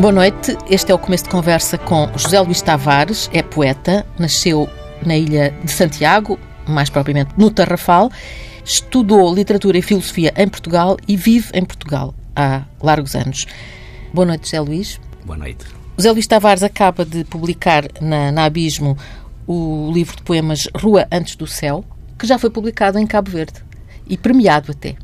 Boa 0.00 0.14
noite, 0.14 0.56
este 0.70 0.90
é 0.90 0.94
o 0.94 0.98
começo 0.98 1.24
de 1.24 1.30
conversa 1.30 1.76
com 1.76 2.10
José 2.16 2.40
Luís 2.40 2.62
Tavares, 2.62 3.28
é 3.34 3.42
poeta, 3.42 4.06
nasceu 4.18 4.66
na 5.04 5.14
ilha 5.14 5.54
de 5.62 5.70
Santiago, 5.70 6.38
mais 6.66 6.88
propriamente 6.88 7.34
no 7.36 7.50
Tarrafal, 7.50 8.10
estudou 8.64 9.34
literatura 9.34 9.76
e 9.76 9.82
filosofia 9.82 10.32
em 10.38 10.48
Portugal 10.48 10.96
e 11.06 11.18
vive 11.18 11.50
em 11.52 11.62
Portugal 11.66 12.14
há 12.34 12.62
largos 12.82 13.14
anos. 13.14 13.44
Boa 14.10 14.24
noite, 14.24 14.46
José 14.46 14.60
Luís. 14.60 14.98
Boa 15.22 15.36
noite. 15.36 15.66
José 15.98 16.10
Luís 16.12 16.26
Tavares 16.26 16.62
acaba 16.62 17.04
de 17.04 17.22
publicar 17.24 17.84
na, 18.00 18.32
na 18.32 18.44
Abismo 18.46 18.96
o 19.46 19.90
livro 19.92 20.16
de 20.16 20.22
poemas 20.22 20.66
Rua 20.74 21.06
Antes 21.12 21.36
do 21.36 21.46
Céu, 21.46 21.84
que 22.18 22.26
já 22.26 22.38
foi 22.38 22.48
publicado 22.48 22.98
em 22.98 23.06
Cabo 23.06 23.30
Verde 23.30 23.62
e 24.08 24.16
premiado 24.16 24.72
até. 24.72 24.96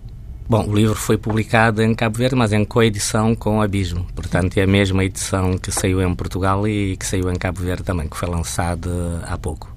Bom, 0.49 0.65
o 0.65 0.75
livro 0.75 0.95
foi 0.95 1.19
publicado 1.19 1.83
em 1.83 1.93
Cabo 1.93 2.19
Verde, 2.19 2.37
mas 2.37 2.53
em 2.53 2.65
coedição 2.65 3.35
com 3.35 3.59
o 3.59 3.63
Abismo. 3.63 4.07
Portanto, 4.15 4.57
é 4.59 4.63
a 4.63 4.67
mesma 4.67 5.05
edição 5.05 5.59
que 5.59 5.73
saiu 5.73 6.01
em 6.01 6.15
Portugal 6.15 6.69
e 6.69 6.97
que 6.97 7.05
saiu 7.05 7.31
em 7.31 7.35
Cabo 7.35 7.61
Verde 7.61 7.83
também, 7.83 8.09
que 8.09 8.17
foi 8.17 8.29
lançada 8.29 9.25
há 9.27 9.37
pouco. 9.37 9.75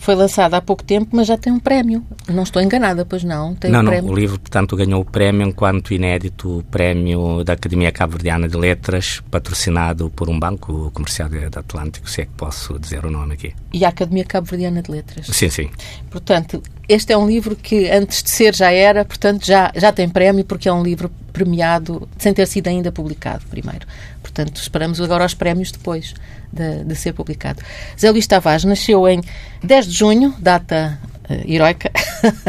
Foi 0.00 0.14
lançado 0.14 0.54
há 0.54 0.62
pouco 0.62 0.82
tempo, 0.82 1.10
mas 1.12 1.26
já 1.26 1.36
tem 1.36 1.52
um 1.52 1.58
prémio. 1.58 2.02
Não 2.26 2.42
estou 2.42 2.62
enganada, 2.62 3.04
pois 3.04 3.22
não? 3.22 3.54
Tem 3.54 3.70
não, 3.70 3.80
um 3.80 3.82
não. 3.82 3.90
prémio. 3.90 4.10
O 4.10 4.14
livro, 4.14 4.40
portanto, 4.40 4.74
ganhou 4.74 5.02
o 5.02 5.04
prémio 5.04 5.46
enquanto 5.46 5.92
inédito 5.92 6.64
prémio 6.70 7.44
da 7.44 7.52
Academia 7.52 7.92
Cabo-Verdiana 7.92 8.48
de 8.48 8.56
Letras, 8.56 9.22
patrocinado 9.30 10.08
por 10.08 10.30
um 10.30 10.38
banco, 10.40 10.90
Comercial 10.92 11.28
de 11.28 11.44
Atlântico, 11.44 12.08
se 12.08 12.22
é 12.22 12.24
que 12.24 12.32
posso 12.32 12.78
dizer 12.78 13.04
o 13.04 13.10
nome 13.10 13.34
aqui. 13.34 13.54
E 13.74 13.84
a 13.84 13.88
Academia 13.90 14.24
Cabo-Verdiana 14.24 14.80
de 14.80 14.90
Letras. 14.90 15.26
Sim, 15.26 15.50
sim. 15.50 15.70
Portanto, 16.10 16.62
este 16.92 17.12
é 17.12 17.16
um 17.16 17.26
livro 17.26 17.54
que 17.54 17.88
antes 17.88 18.20
de 18.20 18.30
ser 18.30 18.52
já 18.52 18.72
era, 18.72 19.04
portanto 19.04 19.46
já, 19.46 19.70
já 19.76 19.92
tem 19.92 20.08
prémio 20.08 20.44
porque 20.44 20.68
é 20.68 20.72
um 20.72 20.82
livro 20.82 21.08
premiado 21.32 22.08
sem 22.18 22.34
ter 22.34 22.46
sido 22.48 22.66
ainda 22.66 22.90
publicado 22.90 23.44
primeiro. 23.48 23.86
Portanto, 24.20 24.56
esperamos 24.56 25.00
agora 25.00 25.24
os 25.24 25.32
prémios 25.32 25.70
depois 25.70 26.14
de, 26.52 26.82
de 26.82 26.94
ser 26.96 27.12
publicado. 27.12 27.62
Zé 27.98 28.10
Luís 28.10 28.26
Tavares 28.26 28.64
nasceu 28.64 29.08
em 29.08 29.20
10 29.62 29.86
de 29.86 29.92
junho, 29.92 30.34
data 30.40 30.98
uh, 31.28 31.50
heroica, 31.50 31.92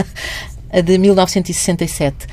de 0.84 0.98
1967. 0.98 2.26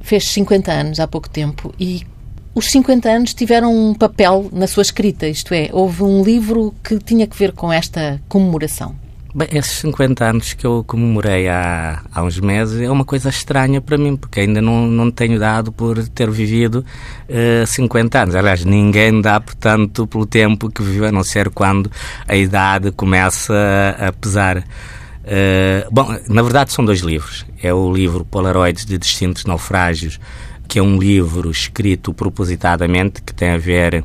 Fez 0.00 0.28
50 0.28 0.70
anos 0.70 1.00
há 1.00 1.08
pouco 1.08 1.28
tempo 1.28 1.74
e 1.78 2.06
os 2.54 2.70
50 2.70 3.10
anos 3.10 3.34
tiveram 3.34 3.74
um 3.74 3.94
papel 3.94 4.48
na 4.52 4.68
sua 4.68 4.82
escrita, 4.82 5.26
isto 5.26 5.52
é, 5.54 5.70
houve 5.72 6.04
um 6.04 6.22
livro 6.22 6.72
que 6.84 6.98
tinha 6.98 7.26
que 7.26 7.36
ver 7.36 7.50
com 7.50 7.72
esta 7.72 8.20
comemoração. 8.28 8.94
Bem, 9.34 9.48
esses 9.50 9.78
50 9.78 10.24
anos 10.26 10.52
que 10.52 10.66
eu 10.66 10.84
comemorei 10.86 11.48
há, 11.48 12.02
há 12.12 12.22
uns 12.22 12.38
meses 12.38 12.82
é 12.82 12.90
uma 12.90 13.04
coisa 13.04 13.30
estranha 13.30 13.80
para 13.80 13.96
mim, 13.96 14.14
porque 14.14 14.40
ainda 14.40 14.60
não, 14.60 14.86
não 14.86 15.10
tenho 15.10 15.38
dado 15.38 15.72
por 15.72 16.06
ter 16.08 16.30
vivido 16.30 16.84
uh, 17.30 17.66
50 17.66 18.24
anos. 18.24 18.34
Aliás, 18.34 18.62
ninguém 18.62 19.22
dá, 19.22 19.40
portanto, 19.40 20.06
pelo 20.06 20.26
tempo 20.26 20.70
que 20.70 20.82
vive, 20.82 21.06
a 21.06 21.12
não 21.12 21.24
ser 21.24 21.48
quando 21.48 21.90
a 22.28 22.36
idade 22.36 22.92
começa 22.92 23.54
a 23.98 24.12
pesar. 24.12 24.58
Uh, 24.58 25.88
bom, 25.90 26.14
na 26.28 26.42
verdade 26.42 26.70
são 26.70 26.84
dois 26.84 27.00
livros. 27.00 27.46
É 27.62 27.72
o 27.72 27.90
livro 27.90 28.26
Polaroids 28.26 28.84
de 28.84 28.98
Distintos 28.98 29.46
Naufrágios, 29.46 30.20
que 30.68 30.78
é 30.78 30.82
um 30.82 30.98
livro 30.98 31.50
escrito 31.50 32.12
propositadamente, 32.12 33.22
que 33.22 33.32
tem 33.32 33.48
a 33.48 33.58
ver 33.58 34.04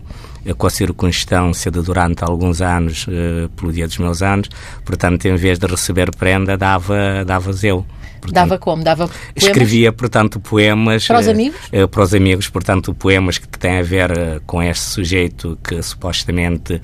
com 0.56 0.68
a 0.68 0.70
circunstância 0.70 1.72
de 1.72 1.82
durante 1.82 2.24
alguns 2.24 2.62
anos, 2.62 3.06
uh, 3.08 3.50
pelo 3.56 3.72
dia 3.72 3.88
dos 3.88 3.98
meus 3.98 4.22
anos, 4.22 4.50
portanto, 4.86 5.26
em 5.26 5.36
vez 5.36 5.60
de 5.60 5.68
receber 5.68 6.16
prenda, 6.16 6.58
dava, 6.58 7.24
dava 7.26 7.52
eu. 7.64 7.86
Portanto, 8.20 8.34
dava 8.34 8.58
como? 8.58 8.84
Dava 8.84 9.08
poemas? 9.08 9.32
Escrevia, 9.36 9.94
portanto, 9.94 10.40
poemas. 10.40 11.06
Para 11.06 11.20
os 11.20 11.28
amigos? 11.28 11.60
Uh, 11.72 11.84
uh, 11.84 11.88
para 11.88 12.04
os 12.04 12.14
amigos, 12.14 12.50
portanto, 12.50 12.94
poemas 12.94 13.38
que 13.38 13.48
têm 13.58 13.80
a 13.80 13.84
ver 13.84 14.42
com 14.46 14.62
este 14.62 14.84
sujeito 14.84 15.58
que 15.64 15.82
supostamente 15.82 16.82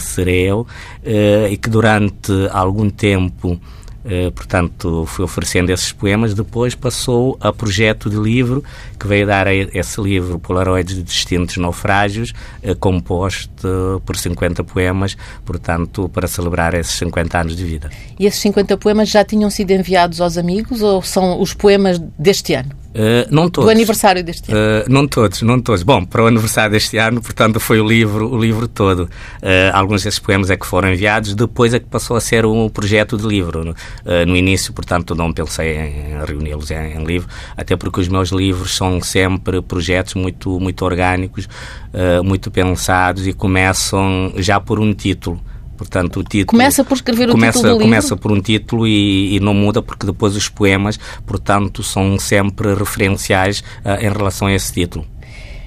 serei 0.00 0.50
eu 0.50 0.66
e 1.50 1.56
que 1.56 1.68
durante 1.68 2.32
algum 2.52 2.88
tempo 2.88 3.60
portanto, 4.34 5.06
fui 5.06 5.24
oferecendo 5.24 5.70
esses 5.70 5.92
poemas. 5.92 6.34
Depois 6.34 6.74
passou 6.74 7.36
a 7.40 7.52
projeto 7.52 8.10
de 8.10 8.16
livro, 8.16 8.64
que 8.98 9.06
veio 9.06 9.26
dar 9.26 9.46
a 9.46 9.54
esse 9.54 10.00
livro 10.00 10.38
Polaroids 10.38 10.94
de 10.94 11.02
Distintos 11.02 11.56
Naufrágios, 11.56 12.32
uh, 12.62 12.74
composto 12.76 14.02
por 14.04 14.16
50 14.16 14.64
poemas, 14.64 15.16
portanto, 15.44 16.08
para 16.08 16.26
celebrar 16.26 16.74
esses 16.74 16.94
50 16.94 17.38
anos 17.38 17.56
de 17.56 17.64
vida. 17.64 17.90
E 18.18 18.26
esses 18.26 18.40
50 18.40 18.76
poemas 18.76 19.08
já 19.08 19.24
tinham 19.24 19.50
sido 19.50 19.70
enviados 19.70 20.20
aos 20.20 20.36
amigos 20.36 20.82
ou 20.82 21.02
são 21.02 21.40
os 21.40 21.54
poemas 21.54 21.98
deste 22.18 22.54
ano? 22.54 22.81
Uh, 22.92 23.26
não 23.30 23.48
todos. 23.48 23.66
Do 23.66 23.70
aniversário 23.70 24.22
deste 24.22 24.52
ano? 24.52 24.60
Uh, 24.60 24.92
não 24.92 25.08
todos, 25.08 25.40
não 25.42 25.60
todos. 25.60 25.82
Bom, 25.82 26.04
para 26.04 26.22
o 26.22 26.26
aniversário 26.26 26.72
deste 26.72 26.98
ano, 26.98 27.22
portanto, 27.22 27.58
foi 27.58 27.80
o 27.80 27.88
livro, 27.88 28.30
o 28.30 28.38
livro 28.38 28.68
todo. 28.68 29.04
Uh, 29.42 29.72
alguns 29.72 30.02
desses 30.02 30.18
poemas 30.18 30.50
é 30.50 30.56
que 30.56 30.66
foram 30.66 30.92
enviados, 30.92 31.34
depois 31.34 31.72
é 31.72 31.80
que 31.80 31.86
passou 31.86 32.16
a 32.16 32.20
ser 32.20 32.44
um 32.44 32.68
projeto 32.68 33.16
de 33.16 33.26
livro. 33.26 33.74
no 34.26 34.36
início, 34.36 34.72
portanto, 34.72 35.14
não 35.14 35.32
pensei 35.32 35.76
em 35.76 36.24
reuni-los 36.26 36.70
em, 36.70 36.96
em, 36.96 37.04
livro, 37.04 37.28
até 37.56 37.76
porque 37.76 38.00
os 38.00 38.08
meus 38.08 38.30
livros 38.30 38.76
são 38.76 39.00
sempre 39.00 39.62
projetos 39.62 40.14
muito, 40.14 40.60
muito 40.60 40.84
orgânicos, 40.84 41.48
muito 42.24 42.50
pensados 42.50 43.26
e 43.26 43.32
começam 43.32 44.32
já 44.36 44.60
por 44.60 44.78
um 44.78 44.92
título. 44.92 45.40
Portanto, 45.82 46.20
o 46.20 46.22
título 46.22 46.46
começa 46.46 46.84
por 46.84 46.94
escrever 46.94 47.28
o 47.28 47.32
começa, 47.32 47.58
título 47.58 47.74
do 47.74 47.82
começa 47.82 48.14
livro? 48.14 48.18
por 48.18 48.30
um 48.30 48.40
título 48.40 48.86
e, 48.86 49.34
e, 49.34 49.40
não 49.40 49.52
muda 49.52 49.82
porque 49.82 50.06
depois 50.06 50.36
os 50.36 50.48
poemas, 50.48 50.96
portanto, 51.26 51.82
são 51.82 52.16
sempre 52.20 52.72
referenciais 52.72 53.64
uh, 53.84 54.00
em 54.00 54.12
relação 54.12 54.46
a 54.46 54.52
esse 54.54 54.72
título. 54.72 55.04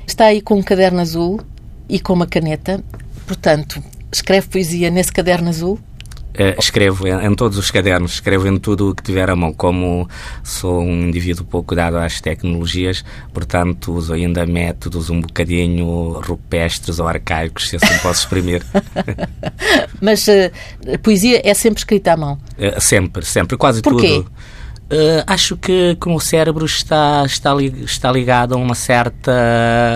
Está 0.07 0.27
aí 0.27 0.41
com 0.41 0.55
um 0.55 0.63
caderno 0.63 1.01
azul 1.01 1.41
e 1.89 1.99
com 1.99 2.13
uma 2.13 2.25
caneta, 2.25 2.81
portanto, 3.27 3.83
escreve 4.09 4.47
poesia 4.47 4.89
nesse 4.89 5.11
caderno 5.11 5.49
azul? 5.49 5.77
Uh, 6.35 6.59
escrevo 6.59 7.07
em, 7.07 7.25
em, 7.25 7.33
todos 7.33 7.57
os 7.57 7.71
cadernos, 7.71 8.15
escrevo 8.15 8.45
em 8.47 8.57
tudo 8.57 8.89
o 8.89 8.95
que 8.95 9.01
tiver 9.01 9.29
à 9.29 9.35
mão. 9.35 9.53
Como 9.53 10.07
sou 10.43 10.81
um 10.81 11.07
indivíduo 11.07 11.45
pouco 11.45 11.73
dado 11.73 11.97
às 11.97 12.19
tecnologias, 12.19 13.05
portanto, 13.33 13.93
uso 13.93 14.13
ainda 14.13 14.45
métodos 14.45 15.09
um 15.09 15.21
bocadinho 15.21 16.19
rupestres 16.19 16.99
ou 16.99 17.07
arcaicos, 17.07 17.69
se 17.69 17.77
assim 17.77 17.97
posso 17.99 18.21
exprimir. 18.21 18.63
Mas 20.01 20.27
uh, 20.27 20.51
a 20.93 20.97
poesia 20.97 21.41
é 21.43 21.53
sempre 21.53 21.79
escrita 21.79 22.13
à 22.13 22.17
mão? 22.17 22.37
Uh, 22.57 22.81
sempre, 22.81 23.25
sempre, 23.25 23.55
quase 23.57 23.81
Porquê? 23.81 24.07
tudo. 24.07 24.31
Uh, 24.85 25.25
acho 25.25 25.57
que, 25.57 25.97
que 25.99 26.07
o 26.07 26.19
cérebro 26.19 26.63
está, 26.63 27.23
está, 27.25 27.55
está 27.59 28.11
ligado 28.11 28.53
a 28.53 28.57
uma 28.57 28.75
certa 28.75 29.31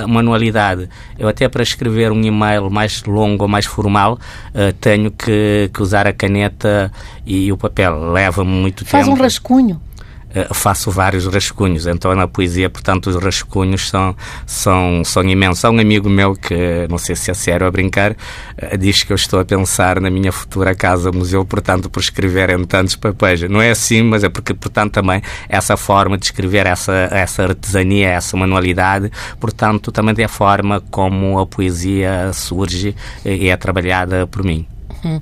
manualidade. 0.08 0.90
Eu 1.18 1.28
até 1.28 1.48
para 1.48 1.62
escrever 1.62 2.12
um 2.12 2.22
e-mail 2.24 2.72
mais 2.72 3.04
longo 3.04 3.44
ou 3.44 3.48
mais 3.48 3.68
formal 3.68 4.14
uh, 4.14 4.74
tenho 4.82 5.12
que, 5.12 5.70
que, 5.72 5.82
usar 5.82 6.08
a 6.08 6.14
caneta 6.14 6.92
e 7.24 7.52
o 7.52 7.58
papel. 7.58 8.12
Leva-me 8.12 8.50
muito 8.50 8.84
Faz 8.84 9.06
tempo. 9.06 9.16
Faz 9.16 9.20
um 9.20 9.24
rascunho? 9.24 9.82
Uh, 10.30 10.54
faço 10.54 10.92
vários 10.92 11.26
rascunhos. 11.26 11.88
Então, 11.88 12.14
na 12.16 12.28
poesia, 12.28 12.70
portanto, 12.70 13.08
os 13.08 13.16
rascunhos 13.16 13.90
são, 13.90 14.16
são, 14.46 15.04
são 15.04 15.24
imensos. 15.24 15.66
Há 15.66 15.72
um 15.72 15.80
amigo 15.80 16.08
meu 16.08 16.36
que, 16.36 16.88
não 16.88 17.00
sei 17.00 17.16
se 17.16 17.32
é 17.32 17.34
sério 17.34 17.66
a 17.66 17.72
brincar, 17.72 18.12
uh, 18.12 18.78
diz 18.78 19.04
que 19.04 19.12
eu 19.12 19.16
estou 19.16 19.40
a 19.40 19.46
pensar 19.46 20.00
na 20.00 20.10
minha 20.10 20.32
futura 20.32 20.76
casa-museu, 20.76 21.44
portanto, 21.46 21.90
por 21.90 22.00
escrever 22.00 22.52
em 22.52 22.64
tantos 22.64 22.96
papéis. 22.96 23.42
Não 23.50 23.62
é 23.62 23.72
assim, 23.72 24.04
mas 24.04 24.24
é 24.24 24.30
porque, 24.30 24.54
portanto, 24.54 24.94
também 24.94 25.22
essa 25.48 25.76
forma 25.76 26.18
de 26.18 26.26
escrever, 26.26 26.68
essa, 26.68 27.10
essa 27.12 27.44
artesania, 27.44 28.10
essa 28.10 28.38
manualidade, 28.38 29.12
portanto, 29.40 29.92
também 29.92 30.14
é 30.20 30.26
a 30.26 30.30
forma 30.30 30.82
como 30.92 31.40
a 31.40 31.48
poesia 31.48 32.32
surge 32.34 32.96
e 33.26 33.50
é 33.50 33.58
trabalhada 33.58 34.28
por 34.28 34.44
mim. 34.44 34.68
Hum. 35.04 35.20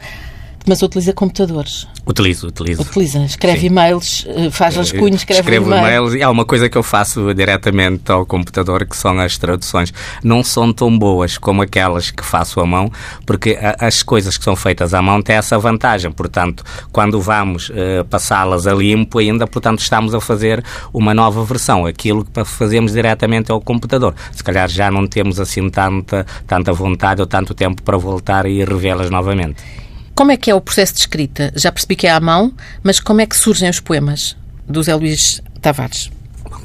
Mas 0.68 0.82
utiliza 0.82 1.14
computadores? 1.14 1.88
Utilizo, 2.06 2.48
utilizo. 2.48 2.82
Utiliza, 2.82 3.20
escreve 3.24 3.62
Sim. 3.62 3.66
e-mails, 3.68 4.28
faz 4.52 4.76
rascunhos, 4.76 5.22
escreve 5.22 5.40
Escrevo 5.42 5.68
e-mail. 5.68 5.82
e-mails 5.82 6.14
e 6.14 6.22
há 6.22 6.30
uma 6.30 6.44
coisa 6.44 6.68
que 6.68 6.78
eu 6.78 6.84
faço 6.84 7.34
diretamente 7.34 8.12
ao 8.12 8.26
computador 8.26 8.86
que 8.86 8.96
são 8.96 9.18
as 9.20 9.38
traduções. 9.38 9.94
Não 10.22 10.44
são 10.44 10.74
tão 10.74 10.98
boas 10.98 11.38
como 11.38 11.62
aquelas 11.62 12.12
que 12.12 12.24
faço 12.24 12.60
à 12.60 12.66
mão, 12.66 12.92
porque 13.26 13.58
as 13.80 14.04
coisas 14.04 14.38
que 14.38 14.44
são 14.44 14.58
feitas 14.58 14.94
à 14.94 15.02
mão 15.02 15.22
têm 15.22 15.38
essa 15.38 15.58
vantagem. 15.58 16.12
Portanto, 16.12 16.64
quando 16.92 17.22
vamos 17.22 17.70
uh, 17.70 18.04
passá-las 18.10 18.68
a 18.68 18.74
limpo 18.74 19.20
ainda, 19.20 19.48
portanto, 19.48 19.80
estamos 19.80 20.14
a 20.14 20.20
fazer 20.20 20.64
uma 20.94 21.14
nova 21.14 21.46
versão. 21.46 21.86
Aquilo 21.86 22.26
que 22.26 22.44
fazemos 22.44 22.92
diretamente 22.92 23.52
ao 23.52 23.62
computador. 23.62 24.14
Se 24.34 24.44
calhar 24.44 24.68
já 24.68 24.92
não 24.92 25.08
temos 25.08 25.40
assim 25.40 25.70
tanta, 25.70 26.26
tanta 26.46 26.74
vontade 26.74 27.22
ou 27.22 27.28
tanto 27.28 27.54
tempo 27.54 27.82
para 27.84 27.98
voltar 27.98 28.46
e 28.46 28.64
revê-las 28.66 29.10
novamente. 29.10 29.87
Como 30.18 30.32
é 30.32 30.36
que 30.36 30.50
é 30.50 30.56
o 30.56 30.60
processo 30.60 30.96
de 30.96 31.02
escrita? 31.02 31.54
Já 31.56 31.72
percebi 31.72 31.96
que 31.96 32.08
é 32.08 32.10
à 32.10 32.20
mão, 32.20 32.52
mas 32.82 33.00
como 33.00 33.22
é 33.22 33.28
que 33.28 33.38
surgem 33.38 33.70
os 33.70 33.80
poemas 33.80 34.36
do 34.68 34.82
Zé 34.82 34.96
Luís 34.96 35.44
Tavares? 35.62 36.10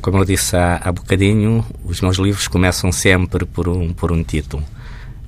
Como 0.00 0.16
eu 0.16 0.24
disse 0.24 0.56
há, 0.56 0.80
há 0.82 0.90
bocadinho, 0.90 1.62
os 1.84 2.00
meus 2.00 2.16
livros 2.16 2.48
começam 2.48 2.90
sempre 2.90 3.44
por 3.44 3.68
um, 3.68 3.92
por 3.92 4.10
um 4.10 4.22
título. 4.24 4.64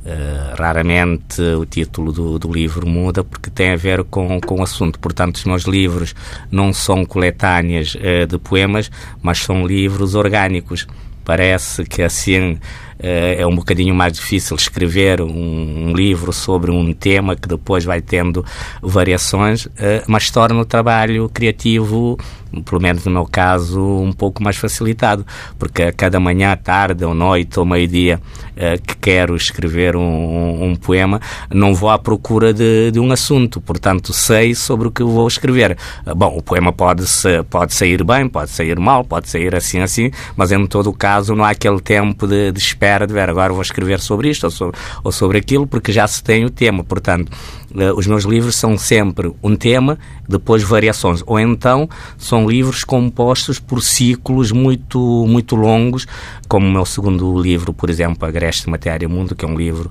Uh, 0.07 0.57
raramente 0.59 1.39
o 1.43 1.67
título 1.67 2.13
do, 2.13 2.39
do, 2.39 2.51
livro 2.51 2.87
muda 2.87 3.23
porque 3.23 3.51
tem 3.51 3.73
a 3.73 3.77
ver 3.77 4.03
com, 4.05 4.41
com 4.41 4.61
o 4.61 4.63
assunto. 4.63 4.99
Portanto, 4.99 5.37
os 5.37 5.45
meus 5.45 5.65
livros 5.65 6.15
não 6.51 6.73
são 6.73 7.05
coletâneas 7.05 7.95
uh, 7.95 8.27
de 8.27 8.39
poemas, 8.39 8.91
mas 9.21 9.41
são 9.41 9.67
livros 9.67 10.15
orgânicos. 10.15 10.87
Parece 11.27 11.85
que 11.85 12.01
assim 12.01 12.59
é 13.07 13.47
um 13.47 13.55
bocadinho 13.55 13.95
mais 13.95 14.15
difícil 14.15 14.57
escrever 14.57 15.21
um, 15.21 15.89
um, 15.89 15.93
livro 15.93 16.33
sobre 16.33 16.71
um 16.71 16.93
tema 16.93 17.37
que 17.37 17.47
depois 17.47 17.85
vai 17.85 18.01
tendo 18.01 18.45
variações, 18.81 19.67
uh, 19.67 19.71
mas 20.07 20.31
torna 20.31 20.61
o 20.61 20.65
trabalho 20.65 21.29
criativo 21.29 22.17
pelo 22.63 22.81
menos 22.81 23.05
no 23.05 23.11
meu 23.11 23.27
caso, 23.27 23.81
um 23.81 24.13
pouco 24.13 24.43
mais 24.43 24.57
facilitado, 24.57 25.27
porque 25.59 25.83
a 25.83 25.93
cada 25.93 26.21
manhã, 26.21 26.57
tarde 26.57 27.05
ou 27.05 27.15
noite 27.15 27.59
ou 27.59 27.67
meio-dia 27.67 28.21
uh, 28.53 28.81
que 28.81 28.97
quero 28.97 29.35
escrever 29.35 29.97
um, 29.97 30.65
um, 30.65 30.77
poema, 30.77 31.21
não 31.53 31.75
vou 31.75 31.91
à 31.91 31.99
procura 31.99 32.53
de, 32.53 32.91
de, 32.91 33.01
um 33.01 33.11
assunto, 33.11 33.61
portanto 33.61 34.13
sei 34.13 34.55
sobre 34.55 34.89
o 34.89 34.91
que 34.91 35.03
vou 35.03 35.27
escrever. 35.27 35.77
Bom, 36.17 36.37
o 36.37 36.43
poema 36.43 36.73
pode, 36.73 37.05
pode 37.51 37.75
sair 37.75 38.05
bem, 38.05 38.29
pode 38.29 38.51
sair 38.51 38.79
mal, 38.79 39.05
pode 39.05 39.29
sair 39.29 39.55
assim, 39.55 39.81
assim, 39.81 40.11
mas 40.37 40.53
em 40.53 40.67
todo 40.67 40.91
o 40.91 40.93
caso 40.93 41.35
não 41.35 41.45
há 41.45 41.51
aquele 41.51 41.81
tempo 41.81 42.27
de, 42.27 42.53
de 42.53 42.59
espera 42.59 42.94
de 43.01 43.13
ver. 43.13 43.29
Agora 43.29 43.53
vou 43.53 43.63
escrever 43.63 44.01
sobre 44.01 44.31
isto 44.31 44.45
ou 44.45 44.51
sobre, 44.51 44.79
ou 45.03 45.13
sobre 45.13 45.39
aquilo, 45.39 45.67
porque 45.67 45.93
já 45.93 46.07
se 46.07 46.23
tem 46.23 46.45
o 46.45 46.51
tema, 46.51 46.85
portanto 46.85 47.31
uh, 47.75 47.97
os 47.97 48.07
meus 48.07 48.25
livros 48.25 48.57
são 48.57 48.77
sempre 48.79 49.33
um 49.43 49.57
tema, 49.57 49.99
depois 50.29 50.63
variações, 50.63 51.23
ou 51.27 51.39
então 51.39 51.89
são 52.17 52.49
livros 52.49 52.85
compostos 52.85 53.59
por 53.59 53.83
ciclos 53.83 54.53
muito, 54.53 55.27
muito 55.27 55.57
longos, 55.57 56.07
como 56.49 56.67
o 56.67 56.71
meu 56.71 56.85
segundo 56.85 57.41
livro, 57.41 57.73
por 57.73 57.91
exemplo, 57.91 58.27
Agreste 58.27 58.69
Matéria 58.69 59.09
Mundo, 59.09 59.35
que 59.35 59.45
é 59.45 59.49
um 59.49 59.57
livro 59.57 59.91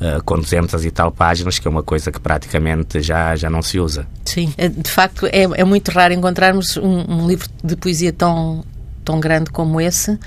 uh, 0.00 0.22
com 0.24 0.38
200 0.38 0.84
e 0.84 0.90
tal 0.90 1.10
páginas, 1.10 1.58
que 1.58 1.66
é 1.66 1.70
uma 1.70 1.82
coisa 1.82 2.10
que 2.10 2.20
praticamente 2.20 3.00
já, 3.00 3.34
já 3.36 3.50
não 3.50 3.62
se 3.62 3.78
usa. 3.78 4.06
Sim, 4.24 4.52
eh, 4.56 4.68
de 4.68 4.90
facto 4.90 5.26
é, 5.26 5.42
é 5.42 5.64
muito 5.64 5.90
raro 5.90 6.12
encontrarmos 6.12 6.76
um, 6.76 7.04
um 7.08 7.26
livro 7.26 7.48
de 7.62 7.76
poesia 7.76 8.12
tão, 8.12 8.64
tão 9.04 9.20
grande 9.20 9.50
como 9.50 9.80
esse 9.80 10.18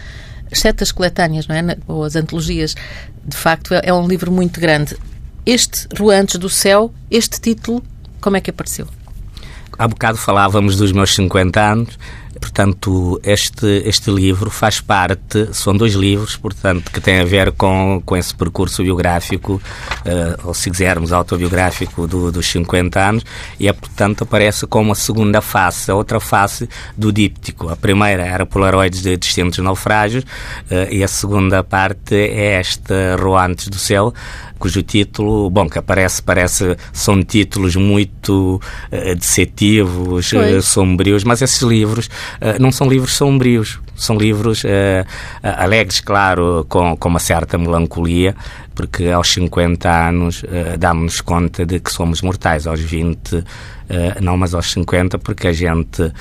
exceto 0.51 0.83
as 0.83 0.91
coletâneas, 0.91 1.47
não 1.47 1.55
é? 1.55 1.77
Ou 1.87 2.03
as 2.03 2.15
antologias. 2.15 2.75
De 3.25 3.35
facto, 3.35 3.73
é, 3.73 3.81
é 3.85 3.93
um 3.93 4.07
livro 4.07 4.31
muito 4.31 4.59
grande. 4.59 4.95
Este 5.45 5.87
Ruantes 5.97 6.37
do 6.37 6.49
Céu, 6.49 6.93
este 7.09 7.39
título, 7.39 7.83
como 8.19 8.37
é 8.37 8.41
que 8.41 8.49
apareceu? 8.49 8.87
Há 9.77 9.87
bocado 9.87 10.17
falávamos 10.17 10.75
dos 10.75 10.91
meus 10.91 11.13
50 11.13 11.61
anos 11.61 11.99
Portanto, 12.39 13.19
este, 13.23 13.83
este 13.85 14.11
livro 14.11 14.49
faz 14.49 14.79
parte, 14.79 15.49
são 15.53 15.75
dois 15.75 15.93
livros, 15.93 16.35
portanto, 16.35 16.91
que 16.91 16.99
têm 16.99 17.19
a 17.19 17.25
ver 17.25 17.51
com, 17.51 18.01
com 18.05 18.15
esse 18.15 18.33
percurso 18.33 18.83
biográfico, 18.83 19.53
uh, 19.53 20.47
ou 20.47 20.53
se 20.53 20.69
quisermos, 20.69 21.11
autobiográfico 21.11 22.07
do, 22.07 22.31
dos 22.31 22.47
50 22.47 22.99
anos, 22.99 23.25
e 23.59 23.67
é, 23.67 23.73
portanto, 23.73 24.23
aparece 24.23 24.65
como 24.67 24.91
a 24.91 24.95
segunda 24.95 25.41
face, 25.41 25.91
a 25.91 25.95
outra 25.95 26.19
face 26.19 26.69
do 26.95 27.11
díptico. 27.11 27.69
A 27.69 27.75
primeira 27.75 28.25
era 28.25 28.45
Polaroides 28.45 29.01
de 29.01 29.17
distintos 29.17 29.59
naufrágios, 29.59 30.23
uh, 30.23 30.91
e 30.91 31.03
a 31.03 31.07
segunda 31.07 31.63
parte 31.63 32.15
é 32.15 32.59
esta 32.59 33.15
Roantes 33.19 33.67
do 33.67 33.77
Céu, 33.77 34.13
cujo 34.57 34.81
título, 34.83 35.49
bom, 35.49 35.69
que 35.69 35.79
aparece, 35.79 36.21
parece, 36.21 36.75
são 36.91 37.23
títulos 37.23 37.75
muito 37.75 38.55
uh, 38.91 39.15
deceptivos, 39.15 40.31
uh, 40.33 40.61
sombrios, 40.61 41.23
mas 41.23 41.41
esses 41.41 41.61
livros 41.61 42.07
uh, 42.07 42.59
não 42.59 42.71
são 42.71 42.87
livros 42.87 43.13
sombrios, 43.13 43.79
são 43.95 44.15
livros 44.15 44.63
alegres, 45.41 45.99
claro, 45.99 46.65
com, 46.69 46.95
com 46.95 47.09
uma 47.09 47.19
certa 47.19 47.57
melancolia, 47.57 48.35
porque 48.77 49.07
aos 49.07 49.33
50 49.33 49.89
anos 49.89 50.43
uh, 50.43 50.77
damos-nos 50.77 51.19
conta 51.21 51.65
de 51.65 51.79
que 51.79 51.91
somos 51.91 52.21
mortais, 52.21 52.67
aos 52.67 52.79
20 52.79 53.33
uh, 53.33 53.43
não, 54.21 54.37
mas 54.37 54.53
aos 54.53 54.71
50, 54.71 55.17
porque 55.17 55.47
a 55.47 55.53
gente 55.53 56.13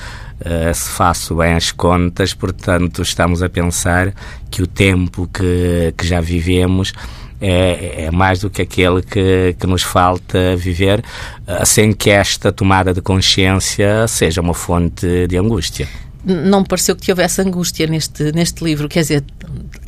se 0.75 0.89
faz 0.91 1.29
bem 1.35 1.53
as 1.53 1.71
contas, 1.71 2.31
portanto 2.31 3.01
estamos 3.01 3.41
a 3.41 3.49
pensar 3.49 4.13
que 4.51 4.61
o 4.61 4.67
tempo 4.67 5.27
que, 5.33 5.91
que 5.97 6.05
já 6.05 6.21
vivemos 6.21 6.93
é, 7.39 8.05
é, 8.05 8.11
mais 8.11 8.39
do 8.39 8.49
que 8.49 8.61
aquele 8.61 9.01
que, 9.01 9.55
que 9.59 9.67
nos 9.67 9.83
falta 9.83 10.55
viver, 10.55 11.03
eh, 11.45 11.65
sem 11.65 11.93
que 11.93 12.09
esta 12.09 12.51
tomada 12.51 12.93
de 12.93 13.01
consciência 13.01 14.07
seja 14.07 14.41
uma 14.41 14.53
fonte 14.53 15.27
de 15.27 15.37
angústia. 15.37 15.87
Não 16.25 16.59
me 16.61 16.67
pareceu 16.67 16.95
que 16.95 17.09
houvesse 17.11 17.41
angústia 17.41 17.87
neste, 17.87 18.31
neste 18.33 18.61
livro, 18.63 18.89
quer 18.89 18.99
dizer, 18.99 19.23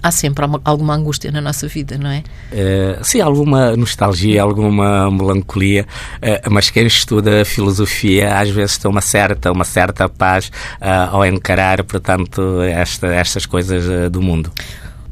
há 0.01 0.12
sempre 0.12 0.46
alguma 0.63 0.96
angústia 0.96 1.31
na 1.31 1.42
nossa 1.42 1.68
vida, 1.68 1.98
não 1.98 2.10
é? 2.10 2.24
Uh, 2.51 3.04
sim, 3.04 3.19
alguma 3.19 3.75
nostalgia, 3.75 4.42
alguma 4.42 5.12
melancolia, 5.12 5.86
uh, 6.18 6.50
mas 6.50 6.69
quem 6.69 6.88
estuda 6.88 7.44
filosofia 7.44 8.38
às 8.40 8.50
vezes 8.50 8.78
tem 8.78 8.90
uma 8.90 9.01
certa, 9.01 9.51
uma 9.51 9.66
certa 9.66 10.07
paz 10.07 10.48
uh, 10.80 11.13
ao 11.16 11.25
encarar, 11.25 11.84
portanto, 11.84 12.62
esta, 12.62 13.07
estas 13.07 13.46
coisas 13.46 14.10
do 14.10 14.22
mundo 14.22 14.51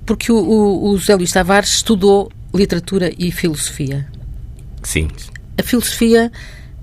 porque 0.07 0.31
o, 0.31 0.38
o, 0.38 0.89
o 0.89 0.98
José 0.98 1.13
Luís 1.15 1.31
Tavares 1.31 1.69
estudou 1.69 2.31
literatura 2.56 3.13
e 3.19 3.30
filosofia. 3.30 4.07
Sim. 4.81 5.09
A 5.59 5.62
filosofia 5.62 6.31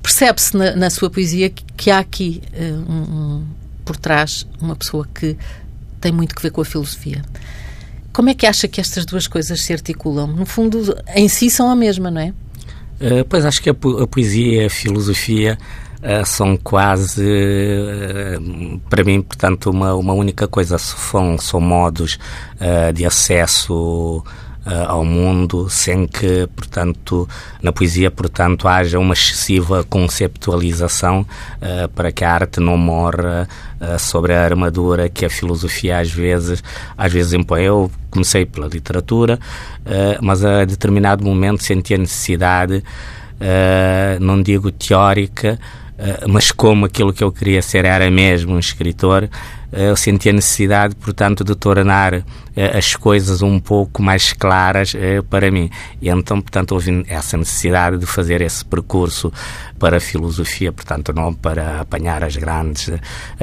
percebe-se 0.02 0.54
na, 0.56 0.76
na, 0.76 0.90
sua 0.90 1.08
poesia 1.08 1.48
que, 1.48 1.64
que 1.76 1.90
há 1.90 1.98
aqui 1.98 2.42
uh, 2.52 2.92
um, 2.92 3.02
um, 3.02 3.46
por 3.84 3.96
trás 3.96 4.46
uma 4.60 4.76
pessoa 4.76 5.08
que 5.12 5.36
tem 6.00 6.12
muito 6.12 6.34
que 6.34 6.42
ver 6.42 6.50
com 6.50 6.60
a 6.60 6.64
filosofia. 6.64 7.22
Como 8.12 8.28
é 8.28 8.34
que 8.34 8.46
acha 8.46 8.68
que 8.68 8.80
estas 8.80 9.06
duas 9.06 9.26
coisas 9.26 9.60
se 9.62 9.72
articulam? 9.72 10.26
No 10.26 10.44
fundo, 10.44 10.94
em 11.16 11.26
si 11.26 11.48
são 11.48 11.70
a 11.70 11.74
mesma, 11.74 12.10
não 12.10 12.20
é? 12.20 12.28
Uh, 13.00 13.24
pois 13.28 13.44
acho 13.46 13.62
que 13.62 13.70
a, 13.70 13.72
a 13.72 14.06
poesia 14.06 14.62
e 14.62 14.66
a 14.66 14.70
filosofia 14.70 15.58
são 16.26 16.54
quase, 16.56 17.24
uh, 17.24 18.78
para 18.90 19.02
mim, 19.02 19.22
portanto, 19.22 19.70
uma, 19.70 19.94
uma 19.94 20.12
única 20.12 20.46
coisa. 20.46 20.76
São, 20.76 21.38
são 21.38 21.60
modos 21.60 22.18
uh, 22.60 22.92
de 22.92 23.06
acesso 23.06 24.22
ao 24.88 25.04
mundo 25.04 25.68
sem 25.68 26.06
que, 26.06 26.46
portanto, 26.56 27.28
na 27.62 27.70
poesia, 27.70 28.10
portanto, 28.10 28.66
haja 28.66 28.98
uma 28.98 29.12
excessiva 29.12 29.84
conceptualização 29.84 31.26
para 31.94 32.10
que 32.10 32.24
a 32.24 32.32
arte 32.32 32.60
não 32.60 32.78
morra 32.78 33.46
sobre 33.98 34.32
a 34.32 34.42
armadura 34.42 35.10
que 35.10 35.26
a 35.26 35.28
filosofia 35.28 35.98
às 35.98 36.10
vezes, 36.10 36.64
às 36.96 37.12
vezes 37.12 37.34
impõe. 37.34 37.64
Eu 37.64 37.90
comecei 38.10 38.46
pela 38.46 38.66
literatura, 38.66 39.38
mas 40.22 40.42
a 40.42 40.64
determinado 40.64 41.22
momento 41.22 41.62
senti 41.62 41.92
a 41.92 41.98
necessidade, 41.98 42.82
não 44.18 44.40
digo 44.42 44.72
teórica, 44.72 45.58
mas 46.28 46.50
como 46.50 46.86
aquilo 46.86 47.12
que 47.12 47.22
eu 47.22 47.30
queria 47.30 47.62
ser 47.62 47.84
era 47.84 48.10
mesmo 48.10 48.54
um 48.54 48.58
escritor, 48.58 49.28
eh, 49.72 49.90
eu 49.90 49.96
senti 49.96 50.28
a 50.28 50.32
necessidade, 50.32 50.94
portanto, 50.96 51.44
de 51.44 51.54
tornar 51.54 52.24
as 52.56 52.94
coisas 52.94 53.42
um 53.42 53.58
pouco 53.58 54.02
mais 54.02 54.32
claras 54.32 54.92
para 55.28 55.50
mim. 55.50 55.70
E 56.00 56.08
então, 56.08 56.40
portanto, 56.40 56.72
houve 56.72 57.04
essa 57.08 57.36
necessidade 57.36 57.98
de 57.98 58.06
fazer 58.06 58.40
esse 58.40 58.64
percurso 58.64 59.32
para 59.78 59.96
a 59.96 60.00
filosofia, 60.00 60.72
portanto, 60.72 61.12
não 61.12 61.34
para 61.34 61.80
apanhar 61.80 62.22
as 62.22 62.36
grandes 62.36 62.88
uh, 62.88 63.00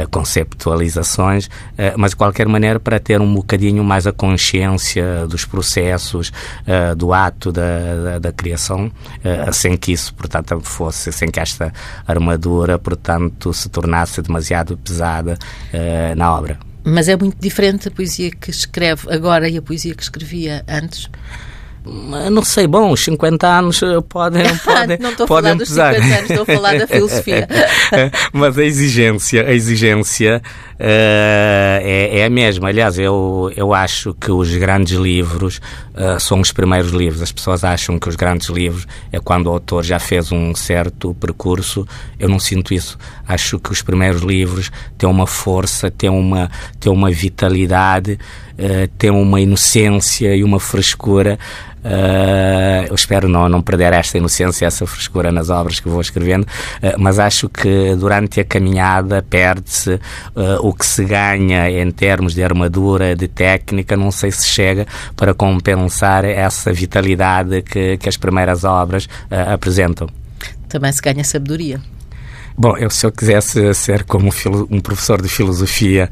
conceptualizações, 0.09 1.49
mas 1.97 2.11
de 2.11 2.17
qualquer 2.17 2.47
maneira 2.47 2.79
para 2.79 2.99
ter 2.99 3.19
um 3.19 3.33
bocadinho 3.33 3.83
mais 3.83 4.07
a 4.07 4.11
consciência 4.11 5.27
dos 5.27 5.45
processos, 5.45 6.31
do 6.97 7.13
ato 7.13 7.51
da, 7.51 7.95
da, 8.03 8.19
da 8.19 8.31
criação, 8.31 8.91
sem 9.51 9.77
que 9.77 9.91
isso, 9.91 10.13
portanto, 10.13 10.59
fosse, 10.61 11.11
sem 11.11 11.29
que 11.29 11.39
esta 11.39 11.73
armadura, 12.07 12.77
portanto, 12.79 13.53
se 13.53 13.69
tornasse 13.69 14.21
demasiado 14.21 14.77
pesada 14.77 15.37
na 16.15 16.33
obra. 16.33 16.70
Mas 16.83 17.07
é 17.07 17.15
muito 17.15 17.37
diferente 17.39 17.87
a 17.87 17.91
poesia 17.91 18.31
que 18.31 18.49
escreve 18.49 19.13
agora 19.13 19.47
e 19.47 19.57
a 19.57 19.61
poesia 19.61 19.93
que 19.93 20.03
escrevia 20.03 20.63
antes? 20.67 21.09
Não 21.83 22.43
sei, 22.43 22.67
bom, 22.67 22.91
os 22.91 23.03
50 23.03 23.47
anos 23.47 23.81
eh, 23.81 23.99
podem, 24.07 24.43
podem, 24.63 24.99
não 24.99 25.11
estou 25.11 25.25
podem 25.25 25.53
a 25.53 25.65
falar 25.65 25.93
dos 25.93 26.03
50 26.03 26.15
anos, 26.15 26.29
estou 26.29 26.43
a 26.43 26.45
falar 26.45 26.77
da 26.77 26.87
filosofia. 26.87 27.47
Mas 28.31 28.57
a 28.57 28.63
exigência, 28.63 29.47
a 29.47 29.51
exigência 29.51 30.43
é, 30.83 32.19
é 32.19 32.25
a 32.25 32.29
mesma. 32.29 32.69
Aliás, 32.69 32.97
eu, 32.97 33.51
eu 33.55 33.71
acho 33.71 34.15
que 34.15 34.31
os 34.31 34.55
grandes 34.55 34.97
livros 34.97 35.61
uh, 35.93 36.19
são 36.19 36.41
os 36.41 36.51
primeiros 36.51 36.91
livros. 36.91 37.21
As 37.21 37.31
pessoas 37.31 37.63
acham 37.63 37.99
que 37.99 38.09
os 38.09 38.15
grandes 38.15 38.49
livros 38.49 38.87
é 39.11 39.19
quando 39.19 39.45
o 39.45 39.51
autor 39.51 39.83
já 39.83 39.99
fez 39.99 40.31
um 40.31 40.55
certo 40.55 41.13
percurso. 41.13 41.87
Eu 42.19 42.27
não 42.27 42.39
sinto 42.39 42.73
isso. 42.73 42.97
Acho 43.27 43.59
que 43.59 43.71
os 43.71 43.83
primeiros 43.83 44.23
livros 44.23 44.71
têm 44.97 45.07
uma 45.07 45.27
força, 45.27 45.91
têm 45.91 46.09
uma, 46.09 46.49
têm 46.79 46.91
uma 46.91 47.11
vitalidade, 47.11 48.17
uh, 48.53 48.87
têm 48.97 49.11
uma 49.11 49.39
inocência 49.39 50.35
e 50.35 50.43
uma 50.43 50.59
frescura 50.59 51.37
eu 52.87 52.95
espero 52.95 53.27
não, 53.27 53.47
não 53.49 53.61
perder 53.61 53.93
esta 53.93 54.17
inocência, 54.17 54.65
essa 54.65 54.85
frescura 54.85 55.31
nas 55.31 55.49
obras 55.49 55.79
que 55.79 55.89
vou 55.89 56.01
escrevendo, 56.01 56.43
uh, 56.43 56.99
mas 56.99 57.19
acho 57.19 57.49
que 57.49 57.95
durante 57.95 58.39
a 58.39 58.45
caminhada 58.45 59.21
perde-se 59.27 59.93
uh, 59.93 59.99
o 60.61 60.73
que 60.73 60.85
se 60.85 61.05
ganha 61.05 61.69
em 61.69 61.91
termos 61.91 62.33
de 62.33 62.43
armadura, 62.43 63.15
de 63.15 63.27
técnica, 63.27 63.97
não 63.97 64.11
sei 64.11 64.31
se 64.31 64.47
chega 64.47 64.85
para 65.15 65.33
compensar 65.33 66.25
essa 66.25 66.71
vitalidade 66.71 67.61
que, 67.61 67.97
que 67.97 68.09
as 68.09 68.17
primeiras 68.17 68.63
obras 68.63 69.07
apresentam. 69.29 70.07
Também 70.67 70.91
se 70.91 71.01
ganha 71.01 71.23
sabedoria. 71.23 71.81
Bom, 72.57 72.77
eu 72.77 72.89
se 72.89 73.05
eu 73.05 73.11
quisesse 73.11 73.73
ser 73.73 74.03
como 74.03 74.29
um, 74.69 74.79
professor 74.79 75.21
de 75.21 75.29
filosofia, 75.29 76.09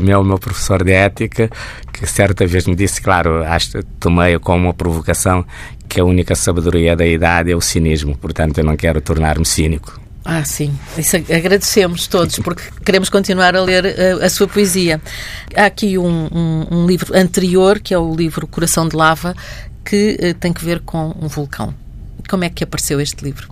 meu, 0.00 0.22
meu 0.24 0.38
professor 0.38 0.84
de 0.84 0.92
ética, 0.92 1.50
que 1.92 2.06
certa 2.06 2.46
vez 2.46 2.66
me 2.66 2.74
disse, 2.74 3.00
claro, 3.00 3.44
acho, 3.44 3.82
tomei 3.98 4.38
como 4.38 4.66
uma 4.66 4.74
provocação 4.74 5.44
que 5.88 6.00
a 6.00 6.04
única 6.04 6.34
sabedoria 6.34 6.96
da 6.96 7.06
idade 7.06 7.50
é 7.50 7.56
o 7.56 7.60
cinismo, 7.60 8.16
portanto 8.16 8.58
eu 8.58 8.64
não 8.64 8.76
quero 8.76 9.00
tornar-me 9.00 9.46
cínico. 9.46 10.00
Ah, 10.28 10.44
sim. 10.44 10.76
Isso 10.98 11.16
agradecemos 11.16 12.08
todos, 12.08 12.36
porque 12.40 12.64
queremos 12.84 13.08
continuar 13.08 13.54
a 13.54 13.62
ler 13.62 13.86
a, 13.86 13.88
eh, 13.88 14.24
a 14.26 14.28
sua 14.28 14.48
poesia. 14.48 15.00
Há 15.54 15.66
aqui 15.66 15.96
um, 15.96 16.28
um, 16.32 16.66
um, 16.68 16.86
livro 16.86 17.16
anterior, 17.16 17.78
que 17.78 17.94
é 17.94 17.98
o 17.98 18.12
livro 18.12 18.44
Coração 18.48 18.88
de 18.88 18.96
Lava, 18.96 19.36
que 19.84 20.18
uh, 20.20 20.34
tem 20.34 20.52
que 20.52 20.64
ver 20.64 20.80
com 20.80 21.14
um 21.20 21.28
vulcão. 21.28 21.72
Como 22.28 22.42
é 22.42 22.50
que 22.50 22.64
apareceu 22.64 23.00
este 23.00 23.24
livro? 23.24 23.48